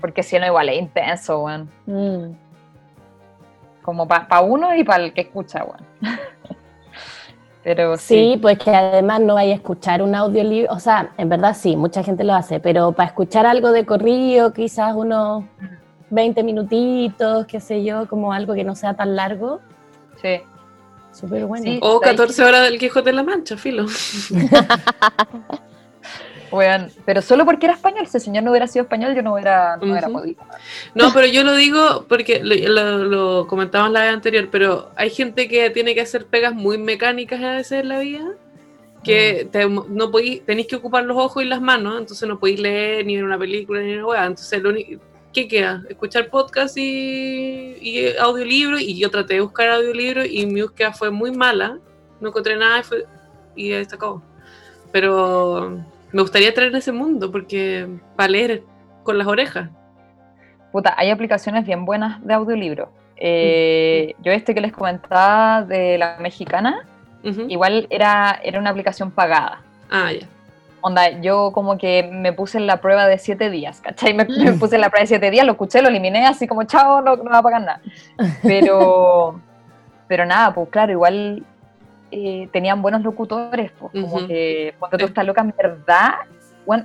[0.00, 1.70] porque si no igual es intenso, weón.
[1.86, 2.34] Mm.
[3.82, 5.86] Como para uno y para el que escucha, weón.
[7.62, 8.38] pero Sí, sí.
[8.40, 12.02] pues que además no vaya a escuchar un audiolibro, o sea, en verdad sí, mucha
[12.04, 15.44] gente lo hace, pero para escuchar algo de corrido, quizás unos
[16.10, 19.60] 20 minutitos, qué sé yo, como algo que no sea tan largo,
[20.22, 20.40] sí.
[21.10, 21.64] súper bueno.
[21.64, 21.80] Sí.
[21.82, 23.86] O 14 horas del Quijote de la Mancha, filo.
[26.52, 29.34] Weón, pero solo porque era español, si el señor no hubiera sido español, yo no
[29.34, 30.18] hubiera, no hubiera Ujú.
[30.20, 30.42] podido.
[30.94, 33.46] No, pero yo lo digo porque lo, lo,
[33.90, 37.80] la vez anterior, pero hay gente que tiene que hacer pegas muy mecánicas a veces
[37.82, 38.24] en la vida,
[39.02, 43.06] que te- no tenéis que ocupar los ojos y las manos, entonces no podéis leer
[43.06, 44.26] ni ver una película ni una weá.
[44.26, 45.00] Entonces, lo único,
[45.32, 45.82] ¿qué queda?
[45.88, 51.10] Escuchar podcast y, y audiolibro, y yo traté de buscar audiolibro y mi búsqueda fue
[51.10, 51.78] muy mala,
[52.20, 53.04] no encontré nada y, fue,
[53.54, 54.22] y ahí se acabó.
[54.92, 55.78] Pero
[56.12, 58.62] me gustaría entrar en ese mundo, porque para leer
[59.02, 59.68] con las orejas.
[60.72, 62.90] Puta, hay aplicaciones bien buenas de audiolibro.
[63.16, 66.84] Eh, Yo este que les comentaba de la mexicana,
[67.48, 69.62] igual era, era una aplicación pagada.
[69.90, 70.26] Ah, ya.
[70.82, 74.14] Onda, yo como que me puse en la prueba de siete días, ¿cachai?
[74.14, 76.62] Me, me puse en la prueba de siete días, lo escuché, lo eliminé, así como,
[76.64, 77.80] chao, no, no va a pagar nada.
[78.42, 79.40] Pero,
[80.06, 81.42] pero nada, pues claro, igual
[82.18, 86.14] eh, tenían buenos locutores, pues como que cuando tú estás loca, en verdad,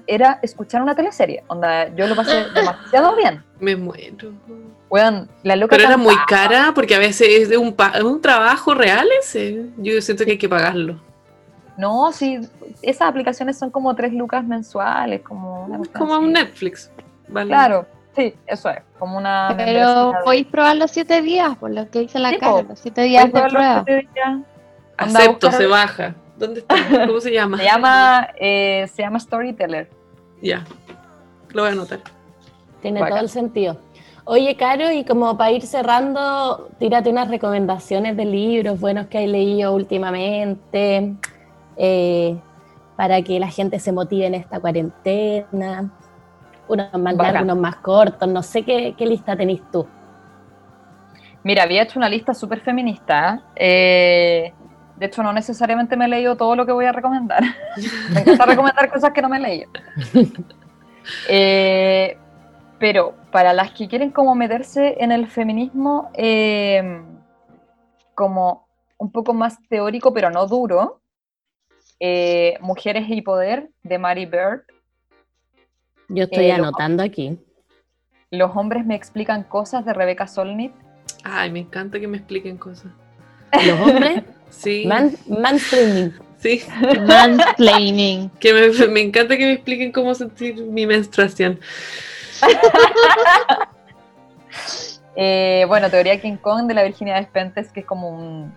[0.06, 1.44] era escuchar una teleserie.
[1.48, 3.42] Onda, yo lo pasé demasiado bien.
[3.60, 4.34] Me muero.
[4.90, 8.20] Weón, la loca Pero era muy cara porque a veces es de un, pa- un
[8.20, 9.68] trabajo real ese.
[9.78, 11.00] Yo siento que hay que pagarlo.
[11.78, 12.40] No, sí,
[12.82, 16.92] esas aplicaciones son como tres lucas mensuales, como una cuestión Como un Netflix.
[17.30, 17.48] ¿vale?
[17.48, 22.00] Claro, sí, eso es, como una Pero podéis probar los siete días, por lo que
[22.00, 23.84] dice la Sí, cara, los siete días de probar los prueba.
[23.88, 24.40] siete días.
[24.98, 26.16] Acepto, buscar- se baja.
[26.38, 26.76] ¿Dónde está?
[27.08, 27.58] ¿Cómo se llama?
[27.58, 29.90] Se llama, eh, se llama Storyteller.
[30.42, 30.64] Ya.
[31.54, 32.00] Lo voy a anotar.
[32.82, 33.78] Tiene todo el sentido.
[34.26, 39.28] Oye, Caro, y como para ir cerrando, tírate unas recomendaciones de libros buenos que hay
[39.28, 41.16] leído últimamente,
[41.78, 42.38] eh,
[42.96, 45.92] para que la gente se motive en esta cuarentena.
[46.68, 49.86] Unos más largos, unos más cortos, no sé qué, qué lista tenés tú.
[51.44, 53.42] Mira, había hecho una lista súper feminista.
[53.56, 54.54] eh,
[55.02, 57.42] de hecho, no necesariamente me he leído todo lo que voy a recomendar.
[58.14, 59.72] me encanta recomendar cosas que no me he leído.
[61.28, 62.16] Eh,
[62.78, 67.02] pero para las que quieren como meterse en el feminismo eh,
[68.14, 68.68] como
[69.00, 71.02] un poco más teórico, pero no duro,
[72.00, 74.62] eh, Mujeres y Poder de Mary Bird.
[76.08, 77.40] Yo estoy Eh, anotando aquí.
[78.30, 80.72] Los hombres me explican cosas de Rebecca Solnit.
[81.24, 82.92] Ay, me encanta que me expliquen cosas.
[83.66, 84.86] Los hombres, Sí.
[84.86, 86.14] man, mansplaining.
[86.38, 86.62] Sí.
[87.08, 88.30] Mansplaining.
[88.40, 91.60] Que me, me encanta que me expliquen cómo sentir mi menstruación.
[95.16, 98.54] Eh, bueno, teoría King Kong de la Virginia Despentes, que es como un,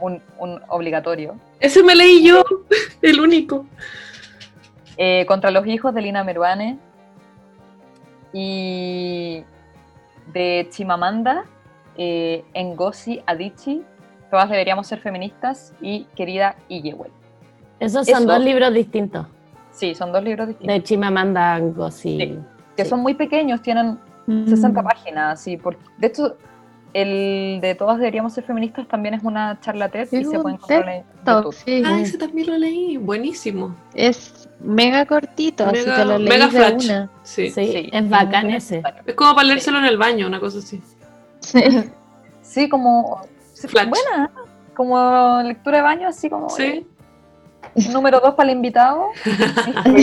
[0.00, 1.38] un, un obligatorio.
[1.60, 2.42] Ese me leí yo,
[3.02, 3.66] el único.
[4.96, 6.78] Eh, contra los hijos de Lina Meruane.
[8.32, 9.44] Y
[10.32, 11.44] de Chimamanda,
[11.96, 13.82] eh, Ngozi Adichie,
[14.34, 17.12] todas deberíamos ser feministas, y querida Iyewel.
[17.78, 18.32] Esos son Eso.
[18.32, 19.26] dos libros distintos,
[19.70, 22.18] Sí, son dos libros distintos, de Chimamanda Ngozi.
[22.18, 22.38] Sí.
[22.76, 22.90] que sí.
[22.90, 24.48] son muy pequeños, tienen Mm.
[24.48, 25.40] 60 páginas.
[25.40, 26.36] Sí, por- de hecho,
[26.94, 30.54] el de todas deberíamos ser feministas también es una charla TED y Es se puede
[30.56, 31.52] encontrar en YouTube.
[31.54, 31.82] sí.
[31.86, 32.96] Ah, ese también lo leí.
[32.96, 33.76] Buenísimo.
[33.94, 36.84] Es mega cortito, así Mega- te lo mega leí de flash.
[36.86, 37.10] una.
[37.22, 37.50] Sí.
[37.50, 38.82] Sí, Sí, es bacán muy ese.
[39.06, 40.80] Es como para leérselo en el baño, una cosa así.
[41.40, 41.62] Sí.
[42.42, 43.20] Sí, como.
[43.66, 43.88] Sí, Flash.
[43.88, 44.50] Buena, ¿eh?
[44.74, 46.50] como lectura de baño, así como.
[46.50, 46.86] Sí.
[47.74, 49.08] eh, número dos para el invitado.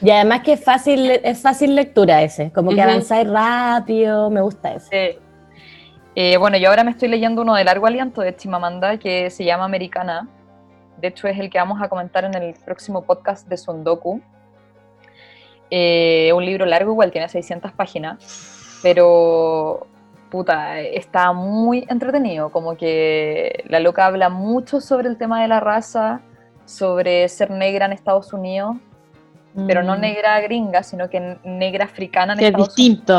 [0.00, 2.84] Y además que es fácil, es fácil lectura ese, como que Ujú.
[2.84, 5.12] avanzáis rápido, me gusta ese.
[5.12, 5.18] Sí.
[6.16, 9.44] Eh, bueno, yo ahora me estoy leyendo uno de largo aliento de Chimamanda que se
[9.44, 10.28] llama Americana.
[11.00, 14.20] De hecho, es el que vamos a comentar en el próximo podcast de Sondoku.
[15.70, 19.86] Eh, un libro largo, igual tiene 600 páginas, pero
[20.38, 22.50] puta, está muy entretenido.
[22.50, 26.22] Como que la loca habla mucho sobre el tema de la raza,
[26.64, 28.74] sobre ser negra en Estados Unidos,
[29.68, 30.00] pero no Mm.
[30.00, 33.12] negra gringa, sino que negra africana en Que es Estados distinto.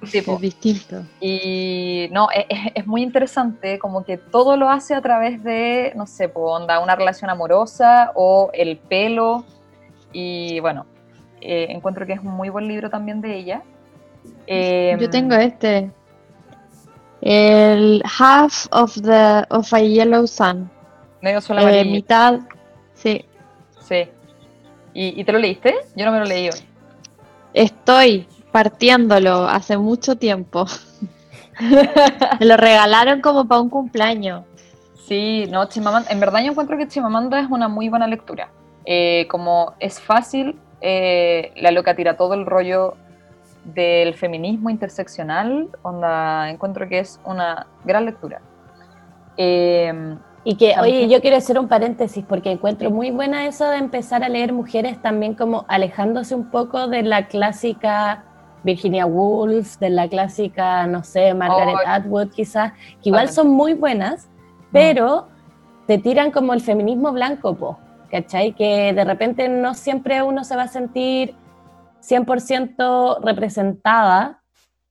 [0.00, 0.10] Unidos.
[0.10, 0.32] Sí, po.
[0.36, 1.02] Es distinto.
[1.20, 5.92] Y no, e- es, es muy interesante, como que todo lo hace a través de,
[5.94, 9.44] no sé, po, onda, una relación amorosa o el pelo.
[10.10, 10.86] Y bueno,
[11.42, 13.62] eh, encuentro que es un muy buen libro también de ella.
[14.46, 15.90] Em, Yo tengo este.
[17.22, 20.68] El Half of the of a Yellow Sun.
[21.20, 21.90] Medio sol Eh, amarillo.
[21.90, 22.40] mitad.
[22.94, 23.24] Sí.
[23.80, 24.08] Sí.
[24.92, 25.74] ¿Y, y te lo leíste?
[25.96, 26.50] Yo no me lo leí.
[27.54, 30.66] Estoy partiéndolo hace mucho tiempo.
[32.40, 34.44] Me lo regalaron como para un cumpleaños.
[35.06, 38.48] Sí, no, Chimamanda, en verdad yo encuentro que Chimamanda es una muy buena lectura.
[38.84, 42.94] Eh, como es fácil, eh, la loca tira todo el rollo
[43.64, 48.40] del feminismo interseccional, onda, encuentro que es una gran lectura.
[49.36, 53.76] Eh, Y que, oye, yo quiero hacer un paréntesis porque encuentro muy buena eso de
[53.76, 58.24] empezar a leer mujeres también como alejándose un poco de la clásica
[58.64, 61.88] Virginia Woolf, de la clásica, no sé, Margaret Oh.
[61.88, 64.28] Atwood quizás, que igual son muy buenas,
[64.72, 65.28] pero
[65.86, 67.78] te tiran como el feminismo blanco, po,
[68.10, 68.52] ¿cachai?
[68.52, 71.36] Que de repente no siempre uno se va a sentir
[72.02, 74.42] 100% representada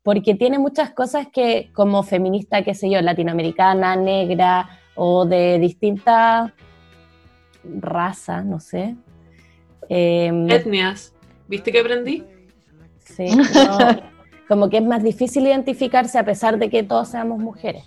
[0.04, 6.52] porque tiene muchas cosas que como feminista, qué sé yo, latinoamericana, negra o de distintas
[7.64, 8.96] razas, no sé.
[9.90, 11.14] Eh, Etnias.
[11.48, 12.24] ¿Viste que aprendí?
[13.00, 13.78] sí, no,
[14.48, 17.84] como que es más difícil identificarse a pesar de que todos seamos mujeres.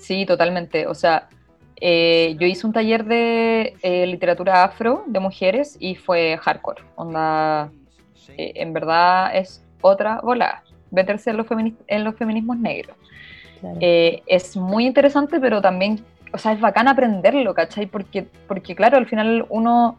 [0.00, 0.86] sí, totalmente.
[0.86, 1.28] O sea,
[1.80, 6.82] eh, yo hice un taller de eh, literatura afro de mujeres y fue hardcore.
[6.96, 7.70] Onda,
[8.38, 10.62] eh, en verdad es otra volada.
[10.90, 12.96] Meterse en los, femini- en los feminismos negros.
[13.60, 13.76] Claro.
[13.80, 17.86] Eh, es muy interesante, pero también, o sea, es bacán aprenderlo, ¿cachai?
[17.86, 19.98] Porque, porque claro, al final uno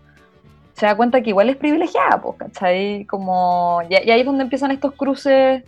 [0.73, 3.05] se da cuenta que igual es privilegiada, pues, ¿cachai?
[3.05, 5.63] Como, y, y ahí es donde empiezan estos cruces,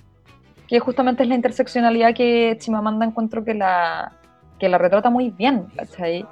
[0.67, 4.13] que justamente es la interseccionalidad que Chimamanda encuentro que la,
[4.57, 6.25] que la retrata muy bien, ¿cachai?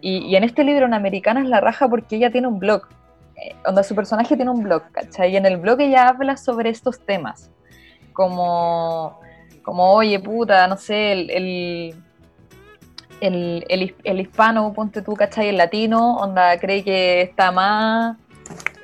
[0.00, 2.88] Y, y en este libro, en Americana, es la raja porque ella tiene un blog,
[3.36, 5.32] eh, donde su personaje tiene un blog, ¿cachai?
[5.32, 7.50] Y en el blog ella habla sobre estos temas,
[8.12, 9.20] como,
[9.62, 11.94] como oye, puta, no sé, el, el
[13.20, 15.48] el, el, el, hispano, ponte tú, ¿cachai?
[15.48, 18.16] El latino, onda, cree que está más,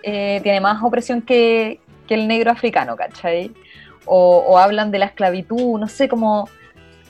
[0.02, 3.52] eh, tiene más opresión que, que, el negro africano, ¿cachai?
[4.06, 6.48] O, o, hablan de la esclavitud, no sé, como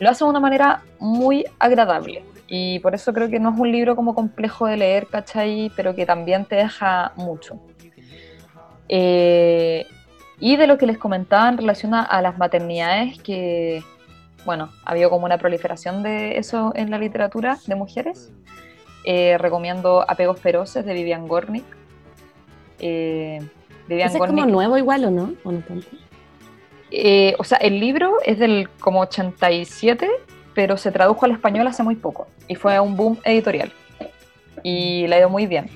[0.01, 2.25] lo hacen de una manera muy agradable.
[2.51, 5.71] Y por eso creo que no es un libro como complejo de leer, ¿cachai?
[5.77, 7.59] Pero que también te deja mucho.
[8.89, 9.87] Eh,
[10.39, 13.83] y de lo que les comentaba en relación a, a las maternidades, que
[14.45, 18.33] bueno, ha habido como una proliferación de eso en la literatura de mujeres.
[19.05, 21.65] Eh, recomiendo Apegos Feroces de Vivian Gornick.
[22.79, 23.41] Eh,
[23.89, 25.35] Vivian ¿Ese Gornick, es como nuevo igual o no?
[25.45, 25.63] ¿O, no
[26.91, 30.09] eh, o sea, el libro es del como 87,
[30.61, 33.73] pero se tradujo al español hace muy poco y fue un boom editorial.
[34.63, 35.71] Y le ha ido muy bien.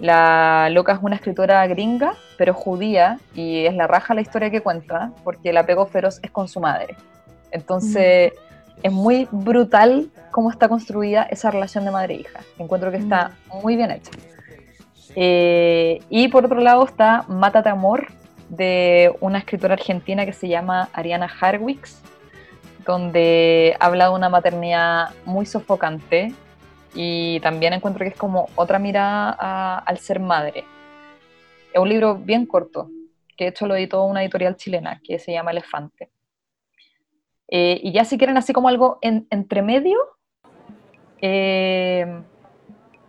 [0.00, 4.60] La loca es una escritora gringa, pero judía, y es la raja la historia que
[4.60, 6.94] cuenta, porque el apego feroz es con su madre.
[7.52, 8.34] Entonces,
[8.82, 12.40] es muy brutal cómo está construida esa relación de madre-hija.
[12.58, 13.30] E Encuentro que está
[13.62, 14.10] muy bien hecha.
[15.16, 18.08] Eh, y por otro lado está Mátate Amor,
[18.50, 22.02] de una escritora argentina que se llama Ariana Harwicks,
[22.88, 26.32] donde habla de una maternidad muy sofocante
[26.94, 30.64] y también encuentro que es como otra mirada a, al ser madre.
[31.70, 32.88] Es un libro bien corto,
[33.36, 36.08] que de hecho lo editó una editorial chilena que se llama Elefante.
[37.48, 39.98] Eh, y ya si quieren así como algo en, entre medio,
[41.20, 42.06] eh,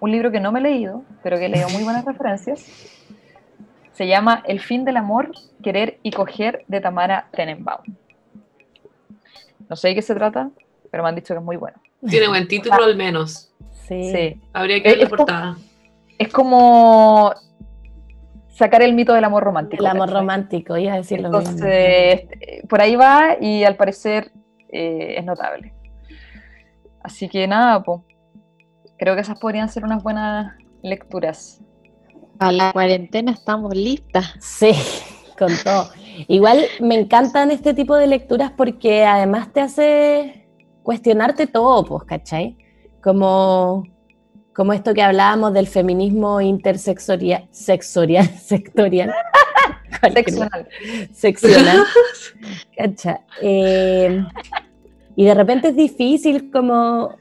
[0.01, 2.59] un libro que no me he leído, pero que he leído muy buenas referencias,
[3.93, 5.31] se llama El fin del amor,
[5.63, 7.95] querer y coger de Tamara Tenenbaum.
[9.69, 10.49] No sé de qué se trata,
[10.91, 11.77] pero me han dicho que es muy bueno.
[12.07, 13.51] Tiene buen título al menos.
[13.87, 14.41] Sí.
[14.53, 15.57] Habría que ver la portada.
[16.17, 17.31] Es como
[18.49, 19.81] sacar el mito del amor romántico.
[19.81, 21.49] El amor romántico, iba a decir lo mismo.
[21.49, 22.21] Entonces,
[22.67, 24.31] por ahí va y al parecer
[24.69, 25.73] eh, es notable.
[27.01, 28.01] Así que nada, pues,
[28.97, 31.61] creo que esas podrían ser unas buenas lecturas.
[32.39, 34.33] A la cuarentena estamos listas.
[34.39, 34.71] Sí,
[35.37, 35.89] con todo.
[36.27, 40.47] Igual me encantan este tipo de lecturas porque además te hace
[40.83, 42.57] cuestionarte todo, pues, ¿cachai?
[43.01, 43.85] Como
[44.59, 49.13] como esto que hablábamos del feminismo intersexorial, sexorial, sectorial.
[50.13, 50.67] Seccional.
[51.13, 51.85] Seccional.
[53.41, 54.21] Eh,
[55.15, 57.15] y de repente es difícil como,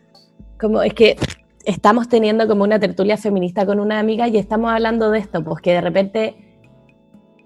[0.59, 1.17] como, es que
[1.65, 5.63] estamos teniendo como una tertulia feminista con una amiga y estamos hablando de esto, pues
[5.63, 6.48] que de repente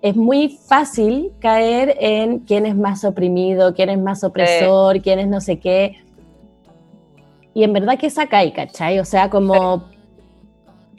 [0.03, 5.29] es muy fácil caer en quién es más oprimido, quién es más opresor, quién es
[5.29, 5.97] no sé qué.
[7.55, 8.99] Y en verdad que saca ahí, ¿cachai?
[8.99, 9.91] O sea, como...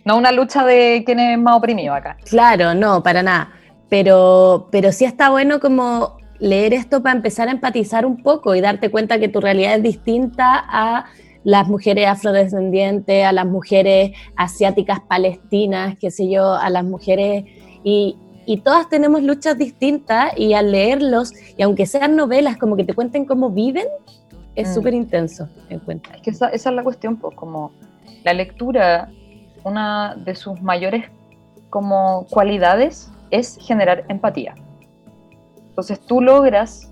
[0.05, 2.17] No una lucha de quién es más oprimido acá.
[2.25, 3.51] Claro, no, para nada.
[3.89, 8.61] Pero, pero sí está bueno como leer esto para empezar a empatizar un poco y
[8.61, 11.05] darte cuenta que tu realidad es distinta a
[11.43, 17.43] las mujeres afrodescendientes, a las mujeres asiáticas palestinas, qué sé yo, a las mujeres...
[17.85, 22.83] Y, y todas tenemos luchas distintas y al leerlos, y aunque sean novelas, como que
[22.83, 23.87] te cuenten cómo viven,
[24.55, 24.73] es mm.
[24.73, 26.13] súper intenso, encuentro.
[26.13, 27.71] Es que esa, esa, es la cuestión, pues, como
[28.23, 29.09] la lectura,
[29.63, 31.05] una de sus mayores
[31.69, 34.55] como cualidades es generar empatía.
[35.69, 36.91] Entonces tú logras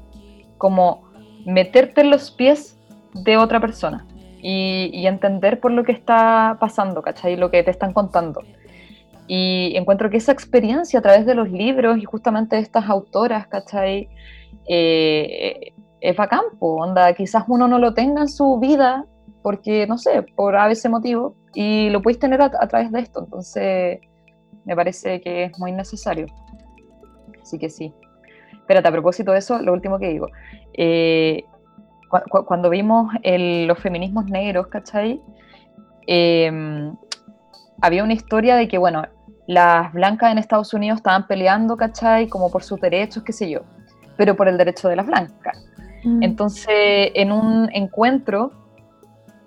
[0.58, 1.04] como
[1.46, 2.78] meterte en los pies
[3.14, 4.08] de otra persona
[4.42, 7.36] y, y entender por lo que está pasando, ¿cachai?
[7.36, 8.42] Lo que te están contando.
[9.28, 13.48] Y encuentro que esa experiencia a través de los libros y justamente de estas autoras,
[13.48, 14.10] ¿cachai?
[14.68, 19.06] Eh, es bacán, onda, quizás uno no lo tenga en su vida
[19.42, 23.22] porque, no sé, por a veces motivo, y lo puedes tener a, través de esto,
[23.24, 24.00] entonces
[24.66, 26.28] me parece que es muy necesario.
[27.42, 27.94] Así que sí.
[28.54, 30.28] Espérate, a propósito de eso, lo último que digo.
[30.74, 31.44] Eh,
[32.46, 35.22] cuando vimos los feminismos negros, ¿cachai?
[36.08, 36.96] Em,
[37.82, 39.04] había una historia de que, bueno,
[39.48, 42.28] las blancas en Estados Unidos estaban peleando, ¿cachai?
[42.28, 43.62] Como por sus derechos, qué sé yo,
[44.18, 45.66] pero por el derecho de las blancas.
[46.04, 46.24] Mm.
[46.24, 48.52] Entonces, en un encuentro,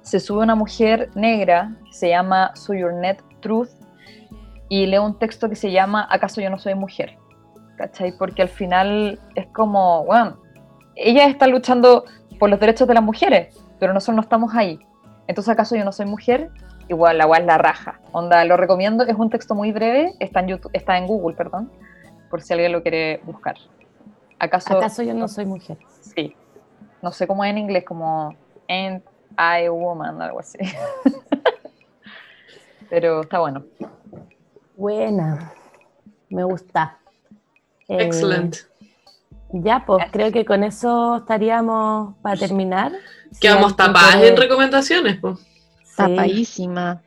[0.02, 3.70] se sube una mujer negra que se llama So Your Net Truth
[4.68, 7.16] y lee un texto que se llama ¿Acaso yo no soy mujer?
[7.76, 8.12] ¿Cachai?
[8.18, 10.36] Porque al final es como, bueno,
[10.96, 12.04] ella está luchando
[12.38, 14.78] por los derechos de las mujeres, pero nosotros no estamos ahí.
[15.26, 16.50] Entonces, ¿acaso yo no soy mujer?
[16.88, 18.00] Igual la es la raja.
[18.12, 21.70] Onda, lo recomiendo, es un texto muy breve, está en YouTube, está en Google, perdón,
[22.30, 23.56] por si alguien lo quiere buscar.
[24.38, 25.78] ¿Acaso, ¿Acaso yo no soy mujer?
[26.00, 26.34] Sí.
[27.02, 28.34] No sé cómo es en inglés, como
[28.68, 29.04] Ain't
[29.38, 30.58] I a Woman, algo así.
[32.90, 33.64] Pero está bueno.
[34.76, 35.52] Buena.
[36.28, 36.98] Me gusta.
[37.88, 38.58] Eh, Excelente.
[39.52, 42.92] Ya, pues creo que con eso estaríamos para terminar.
[43.40, 45.38] Quedamos Si tapadas en recomendaciones, pues.
[45.96, 47.02] Sí, Tapadísima.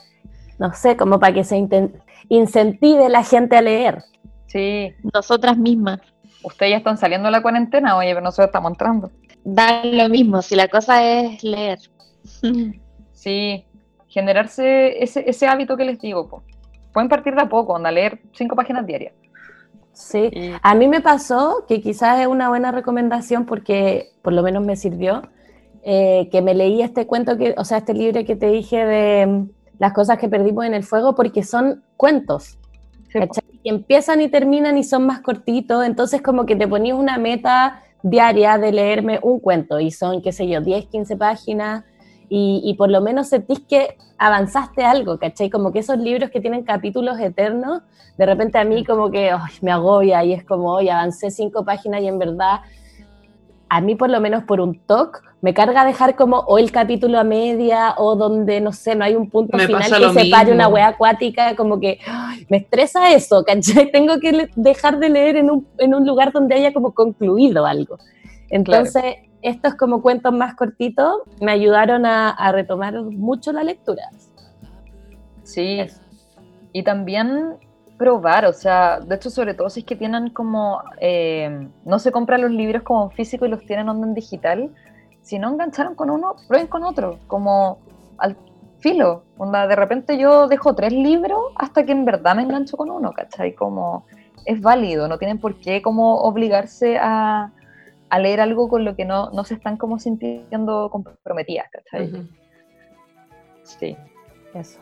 [0.60, 1.58] no sé, como para que se
[2.30, 4.04] incentive la gente a leer.
[4.48, 6.00] Sí, Nosotras mismas.
[6.44, 9.12] ustedes ya están saliendo de la cuarentena, oye, pero nosotros estamos entrando.
[9.44, 11.80] Da lo mismo, si la cosa es leer.
[13.14, 13.66] Sí,
[14.08, 16.44] generarse ese, ese hábito que les digo, po.
[16.94, 19.14] Pueden partir de a poco, onda, leer cinco páginas diarias.
[19.92, 20.30] Sí.
[20.32, 24.64] Y- A mí me pasó que quizás es una buena recomendación porque por lo menos
[24.64, 25.24] me sirvió,
[25.90, 29.26] eh, que me leí este cuento, que, o sea, este libro que te dije de
[29.26, 32.58] mm, las cosas que perdimos en el fuego, porque son cuentos.
[33.10, 33.30] Que
[33.64, 38.58] empiezan y terminan y son más cortitos, entonces como que te ponías una meta diaria
[38.58, 41.86] de leerme un cuento y son, qué sé yo, 10, 15 páginas.
[42.28, 45.50] Y, y por lo menos sentís que avanzaste algo, ¿cachai?
[45.50, 47.84] Como que esos libros que tienen capítulos eternos,
[48.18, 49.32] de repente a mí como que
[49.62, 52.60] me agobia y es como, oye, avancé cinco páginas y en verdad,
[53.70, 57.20] a mí por lo menos por un toque, me carga dejar como o el capítulo
[57.20, 60.46] a media o donde, no sé, no hay un punto Me final pasa que separe
[60.46, 60.56] mismo.
[60.56, 63.92] una wea acuática, como que ay, me estresa eso, ¿cachai?
[63.92, 67.98] Tengo que dejar de leer en un, en un lugar donde haya como concluido algo.
[68.50, 69.04] Entonces,
[69.42, 74.10] estos como cuentos más cortitos me ayudaron a, a retomar mucho la lectura.
[75.44, 75.82] Sí,
[76.74, 77.58] y también
[77.98, 82.12] probar, o sea, de hecho, sobre todo si es que tienen como, eh, no se
[82.12, 84.74] compran los libros como físico y los tienen onda en digital,
[85.22, 87.80] si no engancharon con uno, prueben con otro, como
[88.18, 88.38] al
[88.80, 92.92] filo, onda, de repente yo dejo tres libros hasta que en verdad me engancho con
[92.92, 93.56] uno, ¿cachai?
[93.56, 94.06] Como
[94.46, 97.52] es válido, no tienen por qué como obligarse a,
[98.10, 102.08] a leer algo con lo que no, no se están como sintiendo comprometidas, ¿cachai?
[102.08, 102.28] Ujú.
[103.64, 103.98] Sí.
[104.54, 104.80] Eso.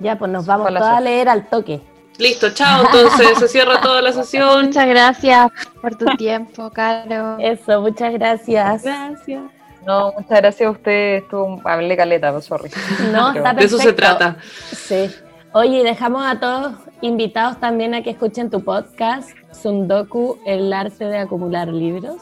[0.00, 1.80] Ya, pues nos vamos todas a leer al toque.
[2.18, 2.84] Listo, chao.
[2.86, 4.66] Entonces se cierra toda la sesión.
[4.66, 5.50] Muchas gracias
[5.80, 7.36] por tu tiempo, Caro.
[7.38, 8.82] Eso, muchas gracias.
[8.82, 9.42] Gracias.
[9.86, 12.70] No, muchas gracias a ustedes, estuvo, hablé caleta, pero sorry.
[13.12, 14.18] No, Pero- está De eso se perfecto.
[14.18, 14.36] trata.
[14.72, 15.10] Sí.
[15.52, 21.18] Oye, dejamos a todos invitados también a que escuchen tu podcast, Sundoku, el arte de
[21.18, 22.16] acumular libros.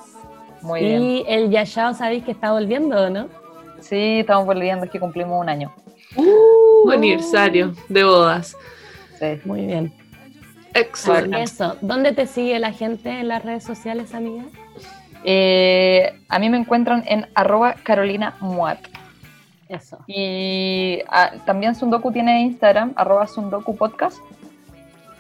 [0.63, 1.03] Muy bien.
[1.03, 3.29] y el Yashao, ¿sabéis que está volviendo o no?
[3.81, 5.73] Sí, estamos volviendo, es que cumplimos un año.
[6.17, 8.57] Uh, aniversario de bodas.
[9.19, 9.41] Sí.
[9.45, 9.93] Muy bien.
[10.75, 11.43] Excelente.
[11.43, 14.45] Eso, ¿dónde te sigue la gente en las redes sociales, amiga?
[15.25, 18.79] Eh, a mí me encuentran en arroba Carolina Muat.
[19.69, 19.99] Eso.
[20.07, 24.19] Y ah, también Sundoku tiene Instagram, arroba Sundoku Podcast.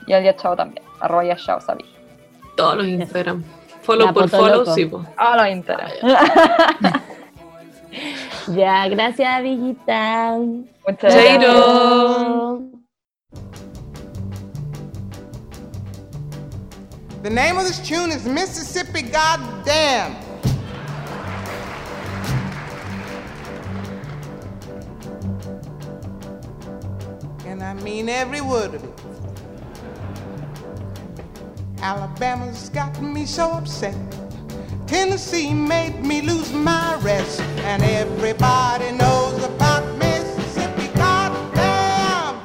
[0.06, 1.84] Y al Yachao también, arroba Yachao, sabí.
[2.56, 3.42] Todos los Instagram.
[3.82, 4.74] Follow La por poto follow, loco.
[4.74, 5.04] sí, po.
[5.16, 5.90] Ah, los Instagram.
[8.48, 10.36] Ya, gracias, Villita.
[10.86, 11.56] Muchas gracias.
[17.26, 20.14] The name of this tune is Mississippi Goddamn.
[27.44, 29.00] And I mean every word of it.
[31.80, 33.96] Alabama's got me so upset.
[34.86, 37.40] Tennessee made me lose my rest.
[37.40, 40.86] And everybody knows about Mississippi.
[40.94, 42.36] Goddamn!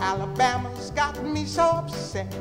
[0.00, 2.34] Alabama's got me so upset.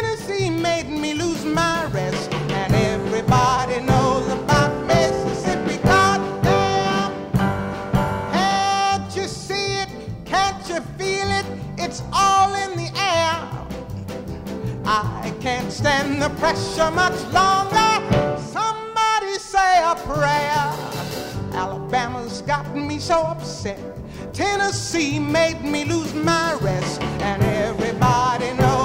[0.00, 2.32] Tennessee made me lose my rest.
[2.32, 5.76] And everybody knows about Mississippi.
[5.82, 7.12] Goddamn!
[8.32, 9.90] Can't you see it?
[10.24, 11.44] Can't you feel it?
[11.76, 13.36] It's all in the air.
[14.86, 18.38] I can't stand the pressure much longer.
[18.40, 20.72] Somebody say a prayer.
[21.52, 23.78] Alabama's got me so upset.
[24.32, 27.02] Tennessee made me lose my rest.
[27.02, 28.79] And everybody knows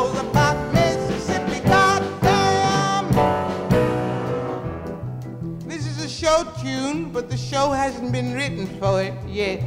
[7.15, 9.61] but the show hasn't been written for it yet.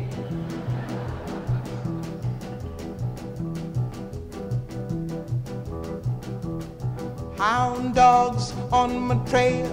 [7.38, 9.66] Hound dogs on my trail,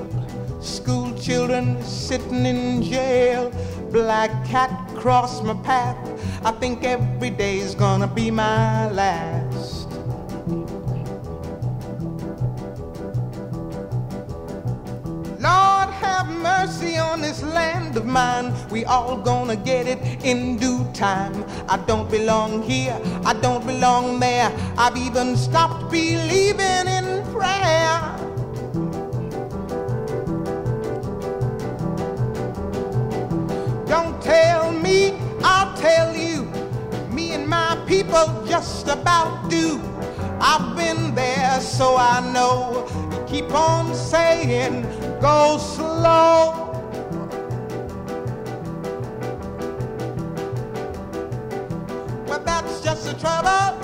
[0.62, 3.52] school children sitting in jail,
[3.92, 5.98] black cat cross my path.
[6.46, 9.45] I think every day's gonna be my last.
[16.26, 18.54] Have mercy on this land of mine.
[18.70, 21.46] We all gonna get it in due time.
[21.68, 24.52] I don't belong here, I don't belong there.
[24.78, 28.02] I've even stopped believing in prayer.
[33.88, 36.44] Don't tell me, I'll tell you.
[37.12, 39.80] Me and my people just about do.
[40.40, 42.88] I've been there, so I know.
[43.28, 44.86] Keep on saying,
[45.22, 46.72] go slow.
[52.28, 53.78] Well, that's just the trouble.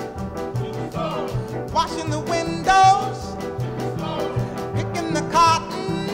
[1.72, 3.36] Washing the windows,
[4.74, 6.08] picking the cotton.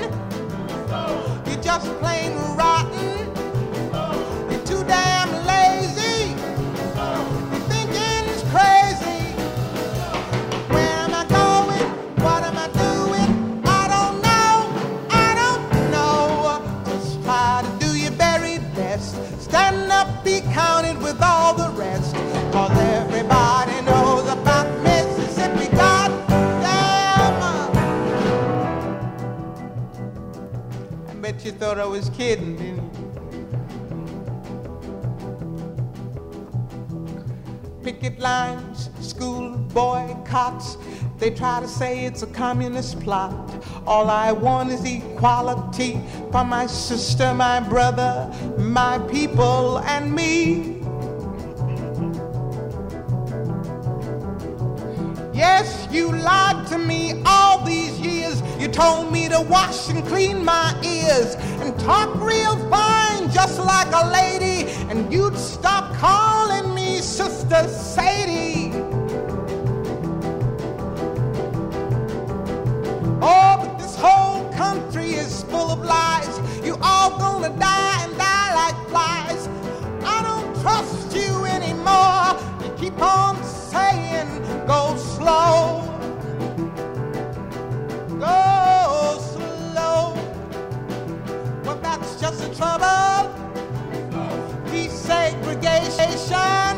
[1.47, 2.38] You're just plain
[31.59, 32.57] thought I was kidding,
[37.83, 40.77] picket lines, school boycotts.
[41.19, 43.33] They try to say it's a communist plot.
[43.89, 46.01] All I want is equality
[46.31, 50.77] for my sister, my brother, my people, and me.
[55.35, 57.18] Yes, you lied to me
[58.79, 64.09] told me to wash and clean my ears and talk real fine, just like a
[64.09, 64.71] lady.
[64.89, 68.71] And you'd stop calling me Sister Sadie.
[73.21, 76.35] Oh, but this whole country is full of lies.
[76.65, 79.49] You all gonna die and die like flies.
[80.05, 82.27] I don't trust you anymore.
[82.63, 84.29] You keep on saying,
[84.69, 85.78] go slow.
[92.29, 93.33] Just the trouble.
[94.67, 96.75] Desegregation,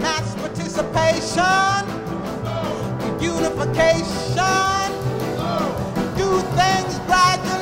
[0.00, 1.82] mass participation,
[3.20, 4.92] unification.
[6.16, 7.59] Do things gradually,